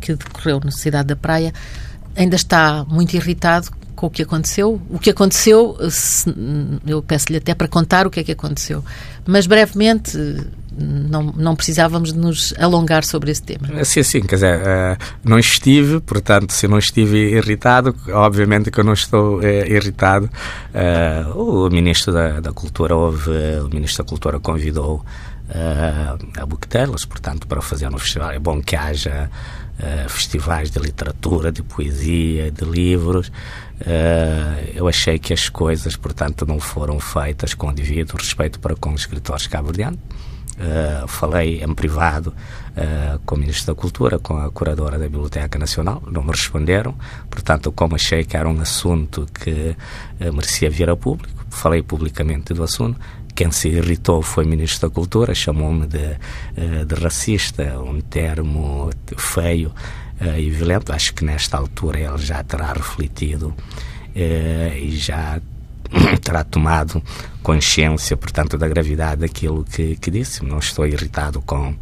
que 0.00 0.14
decorreu 0.14 0.60
na 0.64 0.70
cidade 0.70 1.08
da 1.08 1.16
Praia. 1.16 1.52
Ainda 2.14 2.36
está 2.36 2.84
muito 2.88 3.14
irritado 3.14 3.68
com 3.94 4.06
o 4.06 4.10
que 4.10 4.22
aconteceu. 4.22 4.80
O 4.90 4.98
que 4.98 5.10
aconteceu, 5.10 5.76
se, 5.90 6.32
eu 6.86 7.02
peço-lhe 7.02 7.38
até 7.38 7.54
para 7.54 7.68
contar 7.68 8.06
o 8.06 8.10
que 8.10 8.20
é 8.20 8.24
que 8.24 8.32
aconteceu. 8.32 8.84
Mas 9.26 9.46
brevemente, 9.46 10.18
não, 10.76 11.22
não 11.22 11.54
precisávamos 11.54 12.12
de 12.12 12.18
nos 12.18 12.54
alongar 12.58 13.04
sobre 13.04 13.30
esse 13.30 13.42
tema. 13.42 13.84
Sim, 13.84 14.02
sim, 14.02 14.20
quer 14.22 14.36
dizer, 14.36 14.60
uh, 14.60 15.04
não 15.24 15.38
estive, 15.38 16.00
portanto, 16.00 16.52
se 16.52 16.66
não 16.66 16.78
estive 16.78 17.36
irritado, 17.36 17.94
obviamente 18.12 18.70
que 18.70 18.80
eu 18.80 18.84
não 18.84 18.94
estou 18.94 19.38
uh, 19.38 19.44
irritado. 19.44 20.30
Uh, 20.74 21.66
o 21.66 21.70
Ministro 21.70 22.12
da, 22.12 22.40
da 22.40 22.52
Cultura 22.52 22.96
houve, 22.96 23.30
o 23.64 23.68
Ministro 23.72 24.04
da 24.04 24.08
Cultura 24.08 24.40
convidou 24.40 25.04
a 26.40 26.46
Booktelos, 26.46 27.04
portanto, 27.04 27.46
para 27.46 27.60
fazer 27.60 27.90
no 27.90 27.98
festival. 27.98 28.30
É 28.30 28.38
bom 28.38 28.62
que 28.62 28.74
haja 28.74 29.28
festivais 30.08 30.70
de 30.70 30.78
literatura, 30.78 31.50
de 31.50 31.62
poesia, 31.62 32.50
de 32.50 32.64
livros. 32.64 33.32
Uh, 33.82 34.70
eu 34.74 34.86
achei 34.86 35.18
que 35.18 35.32
as 35.32 35.48
coisas, 35.48 35.96
portanto, 35.96 36.46
não 36.46 36.60
foram 36.60 37.00
feitas 37.00 37.52
com 37.52 37.72
devido 37.72 38.12
respeito 38.12 38.60
para 38.60 38.76
com 38.76 38.92
os 38.92 39.00
escritores 39.00 39.46
cabo-verdianos. 39.48 39.98
Uh, 40.52 41.08
falei 41.08 41.64
em 41.64 41.74
privado 41.74 42.32
uh, 42.76 43.18
com 43.26 43.34
o 43.34 43.38
Ministro 43.38 43.74
da 43.74 43.80
Cultura, 43.80 44.18
com 44.20 44.36
a 44.36 44.50
curadora 44.50 44.98
da 44.98 45.08
Biblioteca 45.08 45.58
Nacional, 45.58 46.00
não 46.06 46.22
me 46.22 46.30
responderam. 46.30 46.94
Portanto, 47.28 47.72
como 47.72 47.96
achei 47.96 48.24
que 48.24 48.36
era 48.36 48.48
um 48.48 48.60
assunto 48.60 49.26
que 49.34 49.74
merecia 50.20 50.70
vir 50.70 50.88
a 50.88 50.96
público, 50.96 51.44
falei 51.50 51.82
publicamente 51.82 52.54
do 52.54 52.62
assunto. 52.62 53.00
Quem 53.34 53.50
se 53.50 53.68
irritou 53.68 54.22
foi 54.22 54.44
o 54.44 54.48
Ministro 54.48 54.88
da 54.88 54.94
Cultura, 54.94 55.34
chamou-me 55.34 55.86
de, 55.86 56.16
de 56.86 56.94
racista, 56.94 57.80
um 57.80 58.00
termo 58.00 58.90
feio 59.16 59.72
uh, 60.20 60.38
e 60.38 60.50
violento. 60.50 60.92
Acho 60.92 61.14
que 61.14 61.24
nesta 61.24 61.56
altura 61.56 61.98
ele 61.98 62.18
já 62.18 62.42
terá 62.42 62.72
refletido 62.72 63.48
uh, 63.48 64.76
e 64.76 64.96
já 64.96 65.40
terá 66.22 66.44
tomado 66.44 67.02
consciência, 67.42 68.16
portanto, 68.16 68.56
da 68.56 68.68
gravidade 68.68 69.22
daquilo 69.22 69.64
que, 69.64 69.96
que 69.96 70.10
disse. 70.10 70.44
Não 70.44 70.58
estou 70.58 70.86
irritado 70.86 71.42
com, 71.42 71.74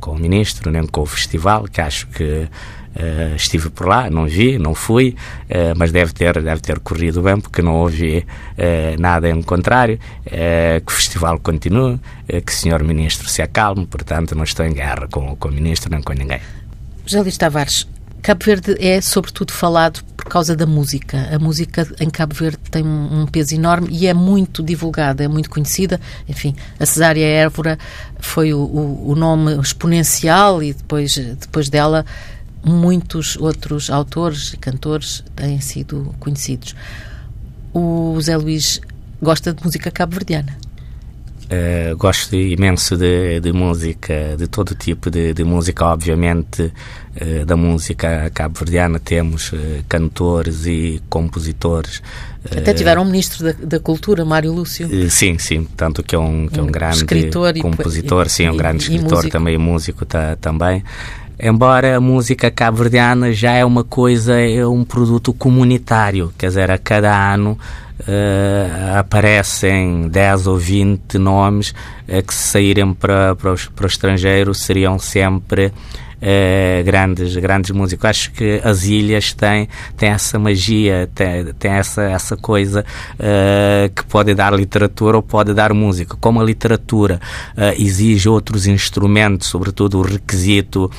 com 0.00 0.12
o 0.12 0.18
ministro, 0.18 0.70
nem 0.70 0.86
com 0.86 1.02
o 1.02 1.06
festival, 1.06 1.64
que 1.64 1.80
acho 1.80 2.06
que 2.08 2.48
Uh, 2.98 3.36
estive 3.36 3.70
por 3.70 3.86
lá, 3.86 4.10
não 4.10 4.26
vi, 4.26 4.58
não 4.58 4.74
fui, 4.74 5.14
uh, 5.44 5.72
mas 5.76 5.92
deve 5.92 6.12
ter, 6.12 6.42
deve 6.42 6.60
ter 6.60 6.80
corrido 6.80 7.22
bem, 7.22 7.38
porque 7.38 7.62
não 7.62 7.76
ouvi 7.76 8.26
uh, 8.26 9.00
nada 9.00 9.28
em 9.30 9.40
contrário, 9.40 10.00
que 10.24 10.92
o 10.92 10.96
festival 10.96 11.38
continue, 11.38 12.00
que 12.26 12.50
o 12.50 12.54
senhor 12.54 12.82
ministro 12.82 13.28
se 13.28 13.40
acalme, 13.40 13.86
portanto 13.86 14.34
não 14.34 14.42
estou 14.42 14.66
em 14.66 14.72
guerra 14.72 15.06
com, 15.08 15.36
com 15.36 15.48
o 15.48 15.52
ministro 15.52 15.92
nem 15.92 16.02
com 16.02 16.12
ninguém. 16.12 16.40
José 17.06 17.30
Tavares, 17.38 17.86
Cabo 18.22 18.44
Verde 18.44 18.76
é 18.78 19.00
sobretudo 19.00 19.52
falado 19.52 20.02
por 20.16 20.26
causa 20.26 20.54
da 20.54 20.66
música. 20.66 21.28
A 21.34 21.38
música 21.38 21.88
em 22.00 22.10
Cabo 22.10 22.34
Verde 22.34 22.58
tem 22.70 22.84
um 22.84 23.26
peso 23.26 23.54
enorme 23.54 23.88
e 23.90 24.06
é 24.06 24.14
muito 24.14 24.62
divulgada, 24.62 25.24
é 25.24 25.28
muito 25.28 25.48
conhecida. 25.48 26.00
Enfim, 26.28 26.54
a 26.78 26.84
Cesária 26.84 27.24
Évora 27.24 27.78
foi 28.18 28.52
o, 28.52 28.58
o, 28.58 29.12
o 29.12 29.14
nome 29.14 29.58
exponencial 29.60 30.62
e 30.62 30.72
depois, 30.72 31.16
depois 31.16 31.68
dela 31.68 32.04
muitos 32.64 33.36
outros 33.36 33.88
autores 33.88 34.52
e 34.52 34.56
cantores 34.56 35.24
têm 35.34 35.60
sido 35.60 36.14
conhecidos. 36.18 36.74
O 37.72 38.18
Zé 38.20 38.36
Luís 38.36 38.80
gosta 39.22 39.52
de 39.52 39.62
música 39.64 39.90
cabo-verdiana. 39.90 40.56
Uh, 41.50 41.96
gosto 41.96 42.36
imenso 42.36 42.94
de, 42.94 43.40
de, 43.40 43.54
música, 43.54 44.36
de 44.36 44.46
todo 44.46 44.74
tipo 44.74 45.10
de, 45.10 45.32
de 45.32 45.44
música, 45.44 45.86
obviamente 45.86 46.62
uh, 46.62 47.46
da 47.46 47.56
música 47.56 48.30
cabo-verdiana 48.34 48.98
temos 48.98 49.50
uh, 49.52 49.56
cantores 49.88 50.66
e 50.66 51.00
compositores. 51.08 52.02
Até 52.44 52.74
tiveram 52.74 53.00
um 53.00 53.06
ministro 53.06 53.44
da, 53.44 53.52
da 53.64 53.80
Cultura, 53.80 54.26
Mário 54.26 54.52
Lúcio. 54.52 54.90
sim, 55.10 55.38
sim, 55.38 55.66
tanto 55.74 56.02
que 56.02 56.14
é 56.14 56.18
um, 56.18 56.48
que 56.48 56.60
é 56.60 56.62
um, 56.62 56.66
um 56.66 56.70
grande 56.70 56.96
escritor 56.98 57.54
compositor, 57.58 58.26
e, 58.26 58.28
sim, 58.28 58.46
um 58.46 58.56
grande 58.56 58.82
escritor 58.82 59.26
também, 59.30 59.56
músico 59.56 60.04
tá, 60.04 60.36
também. 60.36 60.84
Embora 61.40 61.96
a 61.96 62.00
música 62.00 62.50
cabo-verdiana 62.50 63.32
já 63.32 63.52
é 63.52 63.64
uma 63.64 63.84
coisa, 63.84 64.38
é 64.38 64.66
um 64.66 64.84
produto 64.84 65.32
comunitário, 65.32 66.30
quer 66.36 66.48
dizer, 66.48 66.70
a 66.70 66.76
cada 66.76 67.32
ano 67.32 67.58
uh, 68.00 68.98
aparecem 68.98 70.08
10 70.08 70.46
ou 70.46 70.56
20 70.56 71.18
nomes 71.18 71.70
uh, 71.70 72.22
que 72.26 72.34
se 72.34 72.48
saírem 72.48 72.94
para, 72.94 73.34
para, 73.34 73.52
os, 73.52 73.66
para 73.66 73.84
o 73.84 73.86
estrangeiro 73.86 74.54
seriam 74.54 74.98
sempre 74.98 75.72
uh, 76.22 76.84
grandes, 76.84 77.36
grandes 77.36 77.70
músicos. 77.70 78.04
Acho 78.04 78.32
que 78.32 78.60
as 78.64 78.84
ilhas 78.84 79.32
têm, 79.32 79.68
têm 79.96 80.10
essa 80.10 80.38
magia, 80.38 81.08
têm, 81.14 81.52
têm 81.58 81.72
essa, 81.72 82.02
essa 82.02 82.36
coisa 82.36 82.84
uh, 83.14 83.92
que 83.94 84.04
pode 84.04 84.34
dar 84.34 84.52
literatura 84.52 85.16
ou 85.16 85.22
pode 85.22 85.54
dar 85.54 85.72
música. 85.72 86.16
Como 86.20 86.40
a 86.40 86.44
literatura 86.44 87.20
uh, 87.56 87.80
exige 87.80 88.28
outros 88.28 88.66
instrumentos, 88.66 89.48
sobretudo 89.48 89.98
o 89.98 90.02
requisito 90.02 90.90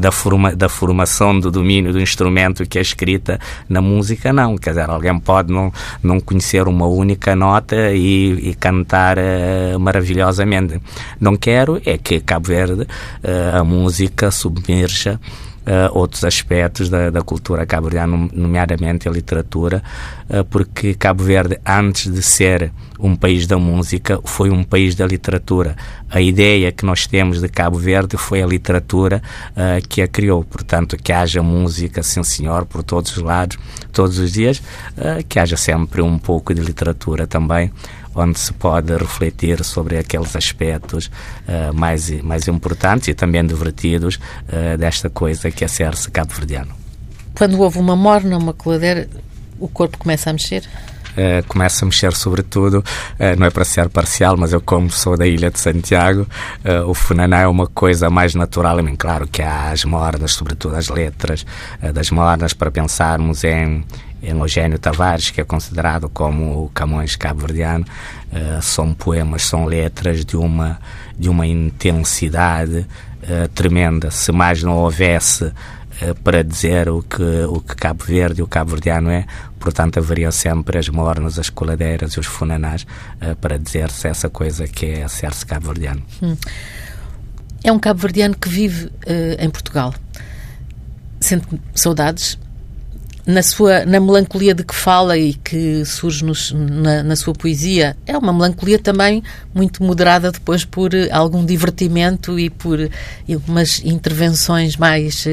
da, 0.00 0.10
forma, 0.10 0.54
da 0.54 0.68
formação 0.68 1.38
do 1.38 1.50
domínio 1.50 1.92
do 1.92 2.00
instrumento 2.00 2.66
que 2.66 2.76
é 2.78 2.82
escrita 2.82 3.38
na 3.68 3.80
música, 3.80 4.32
não. 4.32 4.58
Quer 4.58 4.70
dizer, 4.70 4.90
alguém 4.90 5.16
pode 5.20 5.52
não, 5.52 5.72
não 6.02 6.18
conhecer 6.18 6.66
uma 6.66 6.86
única 6.86 7.36
nota 7.36 7.92
e, 7.92 8.50
e 8.50 8.54
cantar 8.54 9.16
maravilhosamente. 9.78 10.80
Não 11.20 11.36
quero 11.36 11.80
é 11.86 11.96
que 11.96 12.20
Cabo 12.20 12.48
Verde 12.48 12.86
a 13.52 13.62
música 13.62 14.30
submerja 14.50 15.20
uh, 15.66 15.96
outros 15.96 16.24
aspectos 16.24 16.88
da, 16.88 17.10
da 17.10 17.22
cultura 17.22 17.64
cabo-verdiana, 17.64 18.28
nomeadamente 18.32 19.08
a 19.08 19.12
literatura, 19.12 19.82
uh, 20.28 20.44
porque 20.44 20.94
Cabo 20.94 21.22
Verde, 21.24 21.58
antes 21.64 22.12
de 22.12 22.22
ser 22.22 22.72
um 23.02 23.16
país 23.16 23.46
da 23.46 23.58
música, 23.58 24.20
foi 24.24 24.50
um 24.50 24.62
país 24.62 24.94
da 24.94 25.06
literatura. 25.06 25.76
A 26.08 26.20
ideia 26.20 26.72
que 26.72 26.84
nós 26.84 27.06
temos 27.06 27.40
de 27.40 27.48
Cabo 27.48 27.78
Verde 27.78 28.16
foi 28.16 28.42
a 28.42 28.46
literatura 28.46 29.22
uh, 29.52 29.86
que 29.88 30.02
a 30.02 30.08
criou. 30.08 30.44
Portanto, 30.44 30.96
que 30.96 31.12
haja 31.12 31.42
música, 31.42 32.02
sim 32.02 32.22
senhor, 32.22 32.66
por 32.66 32.82
todos 32.82 33.16
os 33.16 33.22
lados, 33.22 33.58
todos 33.92 34.18
os 34.18 34.32
dias, 34.32 34.62
que 35.28 35.38
haja 35.38 35.56
sempre 35.56 36.02
um 36.02 36.18
pouco 36.18 36.54
de 36.54 36.60
literatura 36.60 37.26
também 37.26 37.72
onde 38.14 38.38
se 38.38 38.52
pode 38.52 38.96
refletir 38.96 39.64
sobre 39.64 39.98
aqueles 39.98 40.34
aspectos 40.34 41.06
uh, 41.06 41.72
mais, 41.74 42.10
mais 42.22 42.48
importantes 42.48 43.08
e 43.08 43.14
também 43.14 43.44
divertidos 43.44 44.16
uh, 44.16 44.76
desta 44.76 45.08
coisa 45.08 45.50
que 45.50 45.64
é 45.64 45.68
ser-se 45.68 46.10
cabo-verdiano. 46.10 46.72
Quando 47.34 47.58
houve 47.60 47.78
uma 47.78 47.96
morna, 47.96 48.36
uma 48.36 48.52
coladeira, 48.52 49.08
o 49.58 49.68
corpo 49.68 49.98
começa 49.98 50.30
a 50.30 50.32
mexer? 50.32 50.68
Uh, 51.20 51.46
começa 51.46 51.84
a 51.84 51.86
mexer 51.86 52.14
sobretudo, 52.14 52.78
uh, 52.78 53.38
não 53.38 53.46
é 53.46 53.50
para 53.50 53.64
ser 53.64 53.90
parcial, 53.90 54.38
mas 54.38 54.54
eu 54.54 54.60
como 54.60 54.90
sou 54.90 55.18
da 55.18 55.26
Ilha 55.26 55.50
de 55.50 55.60
Santiago, 55.60 56.22
uh, 56.64 56.88
o 56.88 56.94
funaná 56.94 57.40
é 57.40 57.46
uma 57.46 57.66
coisa 57.66 58.08
mais 58.08 58.34
natural 58.34 58.78
a 58.78 58.82
mim. 58.82 58.96
Claro 58.96 59.28
que 59.28 59.42
há 59.42 59.70
as 59.70 59.84
mornas, 59.84 60.32
sobretudo 60.32 60.76
as 60.76 60.88
letras 60.88 61.44
das 61.92 62.10
mornas, 62.10 62.54
para 62.54 62.70
pensarmos 62.70 63.44
em, 63.44 63.84
em 64.22 64.38
Eugênio 64.38 64.78
Tavares, 64.78 65.30
que 65.30 65.40
é 65.40 65.44
considerado 65.44 66.08
como 66.08 66.64
o 66.64 66.68
Camões 66.70 67.16
cabo-verdiano, 67.16 67.84
uh, 68.32 68.62
são 68.62 68.94
poemas, 68.94 69.42
são 69.42 69.64
letras 69.66 70.24
de 70.24 70.36
uma, 70.36 70.78
de 71.18 71.28
uma 71.28 71.46
intensidade 71.46 72.86
uh, 73.24 73.48
tremenda. 73.54 74.10
Se 74.10 74.32
mais 74.32 74.62
não 74.62 74.76
houvesse 74.76 75.52
para 76.24 76.42
dizer 76.42 76.88
o 76.88 77.02
que, 77.02 77.22
o 77.46 77.60
que 77.60 77.76
Cabo 77.76 78.04
Verde 78.04 78.40
e 78.40 78.42
o 78.42 78.46
cabo-verdiano 78.46 79.10
é, 79.10 79.26
portanto 79.60 79.98
haveria 79.98 80.32
sempre 80.32 80.78
as 80.78 80.88
mornas, 80.88 81.38
as 81.38 81.48
coladeiras 81.48 82.14
e 82.14 82.20
os 82.20 82.26
funanás 82.26 82.84
para 83.40 83.58
dizer-se 83.58 84.08
essa 84.08 84.28
coisa 84.28 84.66
que 84.66 84.86
é 84.86 85.06
ser-se 85.06 85.46
cabo-verdiano. 85.46 86.02
Hum. 86.20 86.36
É 87.62 87.70
um 87.70 87.78
cabo-verdiano 87.78 88.34
que 88.36 88.48
vive 88.48 88.90
em 89.38 89.50
Portugal. 89.50 89.94
Sente 91.20 91.46
saudades 91.74 92.38
na 93.26 93.42
sua 93.42 93.84
na 93.84 94.00
melancolia 94.00 94.54
de 94.54 94.64
que 94.64 94.74
fala 94.74 95.16
e 95.16 95.34
que 95.34 95.84
surge 95.84 96.24
nos, 96.24 96.52
na, 96.52 97.02
na, 97.02 97.16
sua 97.16 97.32
poesia 97.32 97.96
é 98.06 98.16
uma 98.16 98.32
melancolia 98.32 98.78
também 98.78 99.22
muito 99.54 99.82
moderada 99.82 100.32
depois 100.32 100.64
por 100.64 100.94
eh, 100.94 101.08
algum 101.10 101.44
divertimento 101.44 102.38
e 102.38 102.50
por 102.50 102.78
umas 103.46 103.82
intervenções 103.84 104.76
mais 104.76 105.26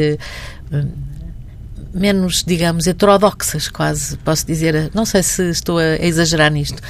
menos 1.98 2.44
digamos 2.46 2.88
heterodoxas 2.88 3.68
quase 3.68 4.18
posso 4.18 4.46
dizer. 4.46 4.92
Não 4.94 5.06
sei 5.06 5.24
se 5.24 5.50
estou 5.50 5.78
a, 5.78 5.96
exagerar 5.96 6.52
nisto. 6.52 6.82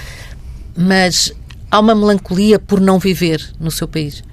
Mas 0.76 1.34
há 1.72 1.80
uma 1.80 1.96
melancolia 1.96 2.60
por 2.60 2.80
não 2.80 3.00
viver 3.00 3.42
no 3.60 3.72
seu 3.72 3.88
país 3.88 4.24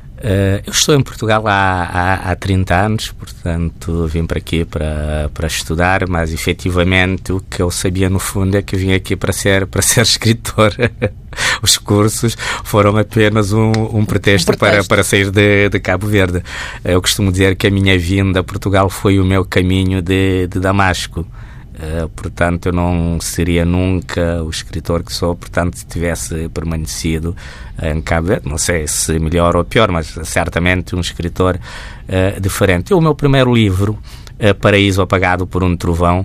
eu 0.65 0.73
estou 0.73 0.95
em 0.95 1.03
Portugal 1.03 1.47
há, 1.47 1.53
há, 1.53 2.31
há 2.31 2.37
30 2.37 2.75
anos, 2.75 3.13
portanto 3.13 4.07
vim 4.07 4.25
para 4.25 4.39
aqui 4.39 4.65
para, 4.65 5.31
para 5.35 5.47
estudar, 5.47 6.09
mas 6.09 6.33
efetivamente 6.33 7.33
o 7.33 7.41
que 7.41 7.61
eu 7.61 7.71
sabia 7.71 8.09
no 8.09 8.19
fundo 8.19 8.57
é 8.57 8.63
que 8.63 8.77
vim 8.77 8.95
aqui 8.95 9.17
para 9.17 9.33
ser, 9.33 9.67
para 9.69 9.83
ser 9.83 10.01
escritor. 10.03 10.75
Os 11.61 11.77
cursos 11.77 12.37
foram 12.63 12.97
apenas 12.97 13.53
um, 13.53 13.73
um, 13.93 14.05
pretexto, 14.05 14.53
um 14.53 14.57
pretexto, 14.57 14.59
Para, 14.59 14.85
para 14.85 15.03
sair 15.03 15.31
de, 15.31 15.69
de 15.69 15.81
Cabo 15.81 16.07
Verde. 16.07 16.43
Eu 16.85 17.03
costumo 17.03 17.33
dizer 17.33 17.57
que 17.57 17.67
a 17.67 17.71
minha 17.71 17.99
vinda 17.99 18.41
a 18.41 18.45
Portugal 18.45 18.89
foi 18.89 19.19
o 19.19 19.25
meu 19.25 19.45
caminho 19.45 20.01
de, 20.01 20.47
de 20.47 20.61
Damasco. 20.61 21.27
Uh, 21.75 22.09
portanto, 22.11 22.67
eu 22.67 22.73
não 22.73 23.19
seria 23.21 23.65
nunca 23.65 24.41
o 24.45 24.49
escritor 24.49 25.03
que 25.03 25.13
sou, 25.13 25.35
portanto, 25.35 25.75
se 25.75 25.85
tivesse 25.85 26.49
permanecido 26.51 27.37
em 27.83 28.01
Cabo 28.01 28.29
Verde, 28.29 28.49
não 28.49 28.57
sei 28.57 28.87
se 28.87 29.19
melhor 29.19 29.57
ou 29.57 29.65
pior, 29.65 29.91
mas 29.91 30.15
certamente 30.23 30.95
um 30.95 31.01
escritor 31.01 31.57
uh, 31.57 32.41
diferente. 32.41 32.95
O 32.95 33.01
meu 33.01 33.13
primeiro 33.13 33.53
livro, 33.53 33.99
uh, 34.39 34.55
Paraíso 34.55 35.03
Apagado 35.03 35.49
por 35.49 35.65
um 35.65 35.77
Trovão, 35.77 36.25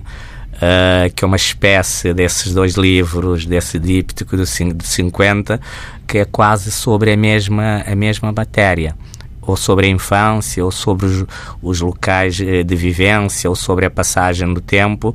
que 1.16 1.24
é 1.24 1.26
uma 1.26 1.36
espécie 1.36 2.12
desses 2.12 2.52
dois 2.52 2.74
livros, 2.74 3.46
desse 3.46 3.78
díptico 3.78 4.36
de 4.36 4.44
50, 4.46 5.58
que 6.06 6.18
é 6.18 6.24
quase 6.26 6.70
sobre 6.70 7.14
a 7.14 7.16
mesma, 7.16 7.82
a 7.86 7.94
mesma 7.94 8.30
matéria 8.30 8.94
ou 9.50 9.56
sobre 9.56 9.86
a 9.86 9.90
infância, 9.90 10.64
ou 10.64 10.70
sobre 10.70 11.06
os, 11.06 11.24
os, 11.60 11.80
locais 11.80 12.40
eh, 12.40 12.62
de 12.62 12.76
vivência, 12.76 13.50
ou 13.50 13.56
sobre 13.56 13.84
a 13.84 13.90
passagem 13.90 14.52
do 14.52 14.60
tempo. 14.60 15.14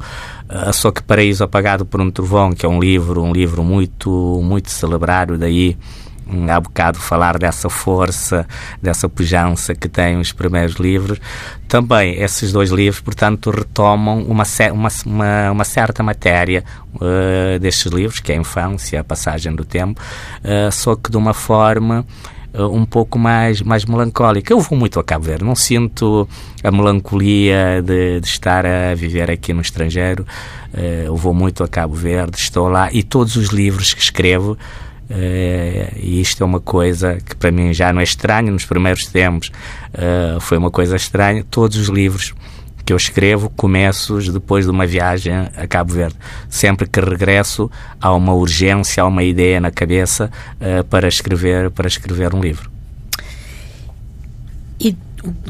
Uh, 0.50 0.72
só 0.74 0.92
que 0.92 1.02
Paraíso 1.02 1.44
Apagado 1.44 1.86
por 1.86 2.00
um 2.02 2.12
Trovão, 2.12 2.52
que 2.52 2.66
é 2.66 2.70
um 2.70 2.80
livro, 2.80 3.24
um 3.24 3.32
livro 3.32 3.64
muito, 3.64 4.42
muito 4.44 4.70
celebrado, 4.70 5.38
daí 5.38 5.76
hum, 6.28 6.46
há 6.50 6.60
bocado 6.60 7.00
falar 7.00 7.40
dessa 7.40 7.70
força, 7.70 8.46
dessa 8.82 9.10
pujança 9.10 9.74
que 9.74 9.90
têm 9.90 10.20
os 10.20 10.32
primeiros 10.32 10.76
livros. 10.76 11.20
Também 11.68 12.22
esses 12.22 12.52
dois 12.52 12.70
livros, 12.70 13.02
portanto, 13.02 13.50
retomam 13.50 14.22
uma, 14.24 14.44
uma, 14.72 14.90
uma, 15.06 15.52
uma 15.52 15.64
certa 15.64 16.04
matéria 16.04 16.64
uh, 16.96 17.58
destes 17.60 17.92
livros, 17.92 18.20
que 18.20 18.32
é 18.32 18.36
a 18.36 18.40
infância, 18.40 19.00
a 19.00 19.04
passagem 19.04 19.56
do 19.56 19.66
tempo, 19.66 20.00
uh, 20.44 20.72
só 20.72 20.96
que 20.96 21.10
de 21.10 21.18
uma 21.18 21.34
forma 21.34 22.06
um 22.64 22.86
pouco 22.86 23.18
mais, 23.20 23.62
mais 23.62 23.86
melancólica. 23.86 24.54
Eu 24.54 24.60
vou 24.60 24.78
muito 24.78 25.00
a 25.00 25.04
Cabo 25.04 25.26
Verde, 25.26 25.44
não 25.44 25.56
sinto 25.56 26.28
a 26.64 26.72
melancolia 26.72 27.82
de, 27.84 28.20
de 28.20 28.28
estar 28.28 28.66
a 28.66 28.96
viver 28.96 29.30
aqui 29.30 29.54
no 29.54 29.62
estrangeiro. 29.62 30.26
Uh, 30.74 31.06
eu 31.06 31.16
vou 31.16 31.34
muito 31.34 31.64
a 31.64 31.68
Cabo 31.68 31.94
Verde, 31.94 32.38
estou 32.38 32.68
lá 32.68 32.90
e 32.92 33.04
todos 33.04 33.36
os 33.36 33.50
livros 33.50 33.94
que 33.94 34.02
escrevo. 34.02 34.58
Uh, 35.10 35.94
e 35.98 36.20
isto 36.20 36.42
é 36.42 36.46
uma 36.46 36.60
coisa 36.60 37.18
que 37.24 37.36
para 37.36 37.52
mim 37.52 37.74
já 37.74 37.94
não 37.94 38.02
é 38.02 38.04
estranho 38.04 38.52
nos 38.52 38.66
primeiros 38.66 39.06
tempos 39.06 39.52
uh, 39.94 40.40
foi 40.40 40.58
uma 40.58 40.72
coisa 40.72 40.96
estranha 40.96 41.46
todos 41.48 41.78
os 41.78 41.90
livros 41.90 42.34
que 42.86 42.94
eu 42.94 42.98
escrevo 42.98 43.50
começo 43.50 44.20
depois 44.32 44.66
de 44.66 44.72
uma 44.72 44.86
viagem 44.86 45.34
a 45.34 45.68
Cabo 45.68 45.94
Verde. 45.94 46.16
Sempre 46.48 46.88
que 46.88 47.00
regresso 47.00 47.70
há 48.00 48.14
uma 48.14 48.34
urgência, 48.34 49.02
há 49.02 49.08
uma 49.08 49.24
ideia 49.24 49.60
na 49.60 49.72
cabeça 49.72 50.30
uh, 50.62 50.84
para 50.84 51.08
escrever 51.08 51.72
para 51.72 51.88
escrever 51.88 52.36
um 52.36 52.40
livro. 52.40 52.70
E 54.80 54.96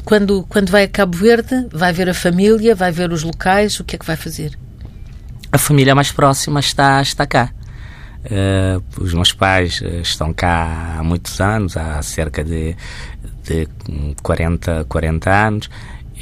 quando 0.06 0.46
quando 0.48 0.70
vai 0.70 0.84
a 0.84 0.88
Cabo 0.88 1.18
Verde, 1.18 1.68
vai 1.74 1.92
ver 1.92 2.08
a 2.08 2.14
família, 2.14 2.74
vai 2.74 2.92
ver 2.92 3.12
os 3.12 3.24
locais, 3.24 3.80
o 3.82 3.84
que 3.84 3.98
é 3.98 4.00
que 4.00 4.06
vai 4.06 4.16
fazer? 4.16 4.58
A 5.52 5.58
família 5.58 5.94
mais 5.94 6.12
próxima 6.14 6.62
está 6.62 7.02
está 7.02 7.26
cá. 7.26 7.52
Uh, 8.26 8.82
os 9.00 9.14
meus 9.14 9.32
pais 9.32 9.84
eh, 9.84 10.00
estão 10.02 10.34
cá 10.34 10.96
há 10.98 11.04
muitos 11.04 11.40
anos, 11.40 11.78
há 11.78 12.02
cerca 12.02 12.44
de, 12.44 12.76
de 13.44 13.68
40, 14.24 14.86
40 14.90 15.30
anos. 15.30 15.70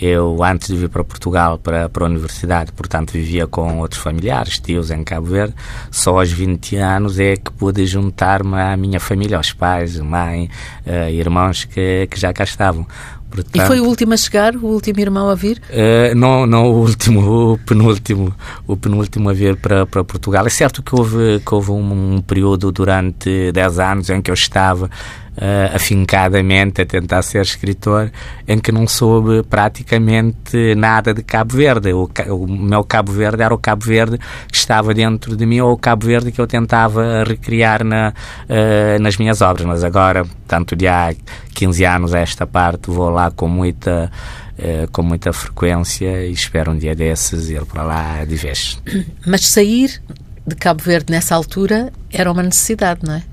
Eu, 0.02 0.44
antes 0.44 0.68
de 0.68 0.76
vir 0.76 0.90
para 0.90 1.04
Portugal, 1.04 1.58
para, 1.58 1.88
para 1.88 2.04
a 2.04 2.08
universidade, 2.08 2.72
portanto, 2.72 3.12
vivia 3.12 3.48
com 3.48 3.80
outros 3.80 4.02
familiares, 4.02 4.60
tios 4.60 4.92
em 4.92 5.04
Cabo 5.04 5.28
Verde. 5.28 5.54
Só 5.92 6.20
aos 6.20 6.32
20 6.32 6.76
anos 6.78 7.20
é 7.20 7.36
que 7.36 7.52
pude 7.52 7.86
juntar-me 7.86 8.60
à 8.60 8.76
minha 8.76 9.00
família, 9.00 9.38
aos 9.38 9.54
pais, 9.54 10.00
mãe, 10.00 10.50
uh, 10.86 11.10
irmãos 11.10 11.66
que, 11.66 12.08
que 12.10 12.20
já 12.20 12.34
cá 12.34 12.44
estavam. 12.44 12.88
Portanto, 13.34 13.56
e 13.56 13.66
foi 13.66 13.80
o 13.80 13.86
último 13.86 14.14
a 14.14 14.18
chegar, 14.18 14.56
o 14.56 14.66
último 14.68 15.00
irmão 15.00 15.28
a 15.28 15.34
vir? 15.34 15.60
Uh, 15.70 16.14
não, 16.16 16.46
não 16.46 16.66
o 16.66 16.82
último, 16.82 17.22
o 17.54 17.58
penúltimo, 17.58 18.34
o 18.68 18.78
penúltimo 18.78 19.30
a 19.30 19.34
vir 19.34 19.56
para, 19.56 19.88
para 19.88 20.04
Portugal. 20.04 20.46
É 20.46 20.50
certo 20.50 20.84
que 20.84 20.94
houve, 20.94 21.40
que 21.40 21.54
houve 21.54 21.72
um, 21.72 22.16
um 22.16 22.22
período 22.22 22.72
durante 22.72 23.52
10 23.52 23.80
anos 23.80 24.10
em 24.12 24.22
que 24.22 24.30
eu 24.30 24.36
estava 24.36 24.90
uh, 25.38 25.76
afincadamente 25.76 26.82
a 26.82 26.86
tentar 26.86 27.22
ser 27.22 27.42
escritor, 27.42 28.12
em 28.48 28.60
que 28.60 28.72
não 28.72 28.88
soube 28.88 29.44
praticamente 29.44 30.76
nada 30.76 31.14
de 31.14 31.24
Cabo 31.24 31.56
Verde. 31.56 31.94
O, 31.94 32.10
o, 32.30 32.48
meu 32.48 32.84
Cabo 32.84 33.12
Verde 33.12 33.44
era 33.44 33.54
o 33.54 33.58
Cabo 33.58 33.86
Verde 33.86 34.18
que 34.18 34.58
estava 34.58 34.94
dentro 34.94 35.36
de 35.36 35.46
mim 35.46 35.60
ou 35.60 35.74
o 35.74 35.78
Cabo 35.78 36.06
Verde 36.06 36.32
que 36.32 36.40
eu 36.40 36.48
tentava 36.48 37.24
recriar 37.24 37.84
na, 37.84 38.14
uh, 38.50 39.02
nas 39.02 39.18
minhas 39.18 39.42
obras. 39.42 39.66
Mas 39.66 39.84
agora, 39.84 40.26
tanto 40.48 40.76
de 40.76 40.88
há 40.88 41.14
15 41.54 41.86
anos 41.86 42.14
a 42.14 42.20
esta 42.20 42.46
parte, 42.46 42.90
vou 42.90 43.10
lá 43.10 43.32
com 43.32 43.48
muita. 43.48 44.12
Uh, 44.54 44.88
com 44.92 45.02
muita 45.02 45.34
frequência 45.34 46.28
e 46.28 46.32
espero 46.32 46.72
um 46.72 46.78
dia 46.78 46.94
desses 46.94 47.50
ir 47.50 47.66
para 47.66 47.82
lá 47.82 48.24
de 48.24 48.36
vez. 48.36 48.80
Mas 49.26 49.48
sair 49.48 50.00
de 50.46 50.56
Cabo 50.56 50.84
Verde 50.84 51.12
nessa 51.12 51.34
altura 51.34 51.92
era 52.12 52.32
uma 52.32 52.44
necessidade, 52.44 53.02
não 53.04 53.16
é? 53.16 53.24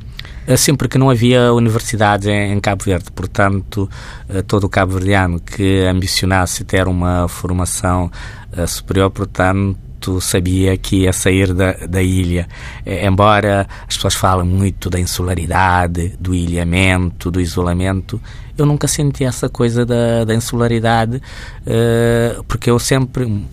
Sim, 0.56 0.74
porque 0.74 0.98
não 0.98 1.10
havia 1.10 1.52
universidades 1.52 2.26
em, 2.26 2.58
Cabo 2.60 2.84
Verde, 2.84 3.10
portanto, 3.12 3.88
eh, 4.28 4.42
todo 4.42 4.64
o 4.64 4.68
cabo-verdiano 4.68 5.38
que 5.40 5.84
ambicionasse 5.86 6.64
ter 6.64 6.88
uma 6.88 7.28
formação 7.28 8.10
uh, 8.56 8.66
superior, 8.66 9.10
portanto, 9.10 10.20
sabia 10.20 10.76
que 10.76 11.02
ia 11.02 11.12
sair 11.12 11.52
da, 11.52 11.72
da 11.72 12.02
ilha. 12.02 12.48
Embora 12.86 13.68
as 13.86 13.96
pessoas 13.96 14.14
falam 14.14 14.46
muito 14.46 14.88
da 14.88 14.98
insularidade, 14.98 16.14
do 16.18 16.34
ilhamento, 16.34 17.30
do 17.30 17.40
isolamento, 17.40 18.20
eu 18.56 18.64
nunca 18.64 18.88
senti 18.88 19.24
essa 19.24 19.48
coisa 19.48 19.84
da, 19.84 20.24
da 20.24 20.34
insularidade, 20.34 21.20
porque 22.48 22.70
eu 22.70 22.78
sempre 22.78 23.44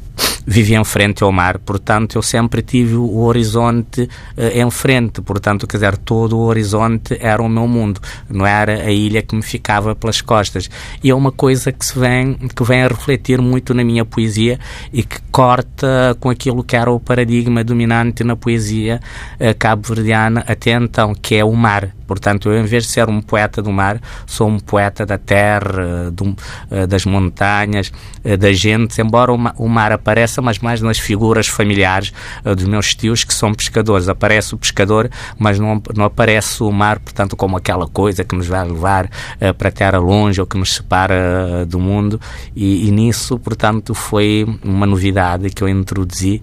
vivia 0.46 0.80
em 0.80 0.84
frente 0.84 1.24
ao 1.24 1.32
mar, 1.32 1.60
portanto 1.60 2.16
eu 2.16 2.22
sempre 2.22 2.62
tive 2.62 2.96
o 2.96 3.20
horizonte 3.20 4.02
uh, 4.02 4.10
em 4.54 4.70
frente, 4.72 5.22
portanto, 5.22 5.68
quer 5.68 5.78
dizer, 5.78 5.98
todo 5.98 6.38
o 6.38 6.42
horizonte 6.42 7.18
era 7.20 7.42
o 7.42 7.50
meu 7.50 7.68
mundo, 7.68 8.00
não 8.30 8.46
era 8.46 8.84
a 8.84 8.92
ilha 8.92 9.22
que 9.22 9.36
me 9.36 9.42
ficava 9.42 9.94
pelas 9.96 10.22
costas. 10.22 10.70
E 11.04 11.10
é 11.10 11.16
uma 11.16 11.32
coisa 11.32 11.72
que 11.72 11.86
se 11.86 11.98
vem, 11.98 12.34
que 12.34 12.64
vem 12.64 12.84
a 12.84 12.88
refletir 12.88 13.42
muito 13.42 13.74
na 13.74 13.84
minha 13.84 14.06
poesia 14.06 14.60
e 14.94 15.04
que 15.04 15.20
corta 15.32 16.16
com 16.20 16.30
aquilo 16.30 16.64
que 16.64 16.76
era 16.76 16.92
o 16.92 17.00
paradigma 17.00 17.64
dominante 17.64 18.24
na 18.24 18.36
poesia 18.36 19.02
uh, 19.40 19.58
cabo-verdiana 19.58 20.44
até 20.48 20.72
então, 20.72 21.14
que 21.14 21.36
é 21.36 21.44
o 21.44 21.54
mar. 21.54 21.97
Portanto, 22.08 22.50
eu, 22.50 22.60
em 22.60 22.66
vez 22.66 22.86
de 22.86 22.90
ser 22.90 23.10
um 23.10 23.22
poeta 23.22 23.62
do 23.62 23.72
mar, 23.72 24.02
sou 24.26 24.48
um 24.48 24.60
poeta 24.60 25.06
da 25.06 25.18
terra, 25.18 26.10
do, 26.12 26.30
uh, 26.30 26.88
das 26.88 27.06
montanhas, 27.06 27.92
da 28.40 28.52
gente, 28.54 29.00
embora 29.02 29.32
o 29.32 29.68
mar 29.68 29.92
apareça, 29.92 30.42
mas 30.42 30.60
mais 30.60 30.82
nas 30.82 30.98
figuras 30.98 31.48
familiares 31.48 32.14
uh, 32.46 32.56
dos 32.56 32.66
meus 32.66 32.96
tios 32.96 33.24
que 33.24 33.34
são 33.34 33.54
pescadores. 33.54 34.08
Aparece 34.08 34.56
o 34.56 34.58
pescador, 34.58 35.10
mas 35.38 35.60
não, 35.60 35.82
não 35.96 36.06
aparece 36.06 36.64
o 36.64 36.72
mar, 36.72 37.00
portanto, 37.00 37.36
como 37.36 37.58
aquela 37.58 37.88
coisa 37.88 38.24
que 38.24 38.36
nos 38.36 38.48
vai 38.48 38.66
levar 38.66 39.10
para 39.58 39.70
terra 39.70 39.98
longe 39.98 40.40
ou 40.40 40.48
que 40.48 40.58
nos 40.58 40.76
separa 40.76 41.66
do 41.66 41.80
mundo. 41.80 42.20
E, 42.56 42.88
e, 42.88 42.92
nisso, 42.92 43.38
portanto, 43.38 43.94
foi 43.94 44.46
uma 44.64 44.86
novidade 44.86 45.50
que 45.50 45.62
eu 45.64 45.68
introduzi 45.68 46.42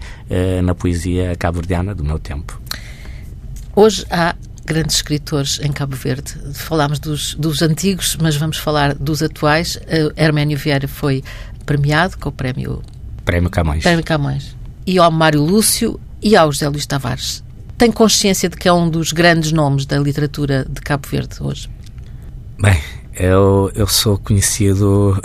na 0.63 0.75
poesia 0.75 1.35
cabo-verdiana 1.39 1.95
do 1.95 2.05
meu 2.05 2.19
tempo. 2.19 2.61
Hoje 3.77 4.07
há 4.11 4.37
grandes 4.65 4.97
escritores 4.97 5.61
em 5.63 5.73
Cabo 5.73 5.97
Verde. 5.97 6.35
Falámos 6.55 6.99
dos, 6.99 7.35
dos 7.35 7.63
antigos, 7.63 8.17
mas 8.21 8.37
vamos 8.37 8.59
falar 8.59 8.95
dos 8.95 9.23
atuais. 9.23 9.77
Uh, 9.77 10.13
Herménio 10.17 10.59
Vieira 10.59 10.89
foi 10.89 11.23
premiado 11.65 12.19
com 12.19 12.29
o 12.29 12.33
prémio 12.33 12.83
Prémio 13.25 13.51
Camões. 13.51 13.83
Prémio 13.83 14.05
Camões. 14.05 14.57
E 14.87 14.99
ao 14.99 15.11
Mário 15.11 15.43
Lúcio 15.43 15.99
e 16.23 16.37
ao 16.37 16.53
José 16.53 16.69
Luís 16.69 16.87
Tavares. 16.87 17.43
Tem 17.79 17.91
consciência 17.91 18.49
de 18.49 18.57
que 18.57 18.69
é 18.69 18.73
um 18.73 18.89
dos 18.89 19.13
grandes 19.13 19.51
nomes 19.51 19.87
da 19.87 19.99
literatura 19.99 20.67
de 20.69 20.81
Cabo 20.81 21.09
Verde 21.09 21.37
hoje? 21.41 21.69
Bem, 22.61 22.81
eu, 23.15 23.71
eu 23.75 23.87
sou 23.87 24.19
conhecido 24.19 25.21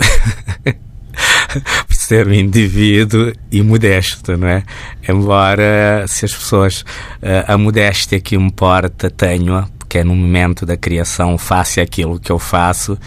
ser 2.10 2.26
um 2.26 2.32
indivíduo 2.32 3.32
e 3.52 3.62
modesto, 3.62 4.36
não 4.36 4.48
é? 4.48 4.64
Embora 5.08 6.04
se 6.08 6.24
as 6.24 6.34
pessoas 6.34 6.84
eh, 7.22 7.44
a 7.46 7.56
modéstia 7.56 8.20
que 8.20 8.34
importa 8.34 9.08
tenho, 9.08 9.64
porque 9.78 9.98
é 9.98 10.04
no 10.04 10.16
momento 10.16 10.66
da 10.66 10.76
criação 10.76 11.38
faço 11.38 11.80
aquilo 11.80 12.18
que 12.18 12.32
eu 12.32 12.38
faço 12.40 12.98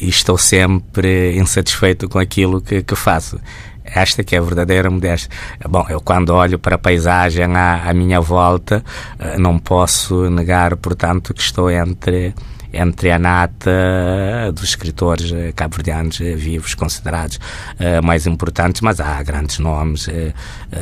e 0.00 0.08
estou 0.08 0.38
sempre 0.38 1.36
insatisfeito 1.36 2.08
com 2.08 2.20
aquilo 2.20 2.60
que, 2.60 2.84
que 2.84 2.94
faço 2.94 3.40
esta 3.84 4.22
que 4.22 4.36
é 4.36 4.38
a 4.38 4.42
verdadeira 4.42 4.88
modéstia. 4.88 5.28
Bom, 5.68 5.84
eu 5.88 6.00
quando 6.00 6.30
olho 6.30 6.56
para 6.56 6.76
a 6.76 6.78
paisagem 6.78 7.56
à, 7.56 7.90
à 7.90 7.92
minha 7.92 8.20
volta, 8.20 8.84
eh, 9.18 9.38
não 9.38 9.58
posso 9.58 10.30
negar, 10.30 10.76
portanto, 10.76 11.34
que 11.34 11.42
estou 11.42 11.68
entre 11.68 12.32
entre 12.72 13.10
a 13.10 13.18
nata 13.18 14.50
dos 14.54 14.64
escritores 14.64 15.30
eh, 15.32 15.52
cabo-verdianos 15.54 16.20
eh, 16.20 16.34
vivos 16.34 16.74
considerados 16.74 17.36
uh, 17.36 18.02
mais 18.02 18.26
importantes, 18.26 18.80
mas 18.80 19.00
há 19.00 19.22
grandes 19.22 19.58
nomes, 19.58 20.08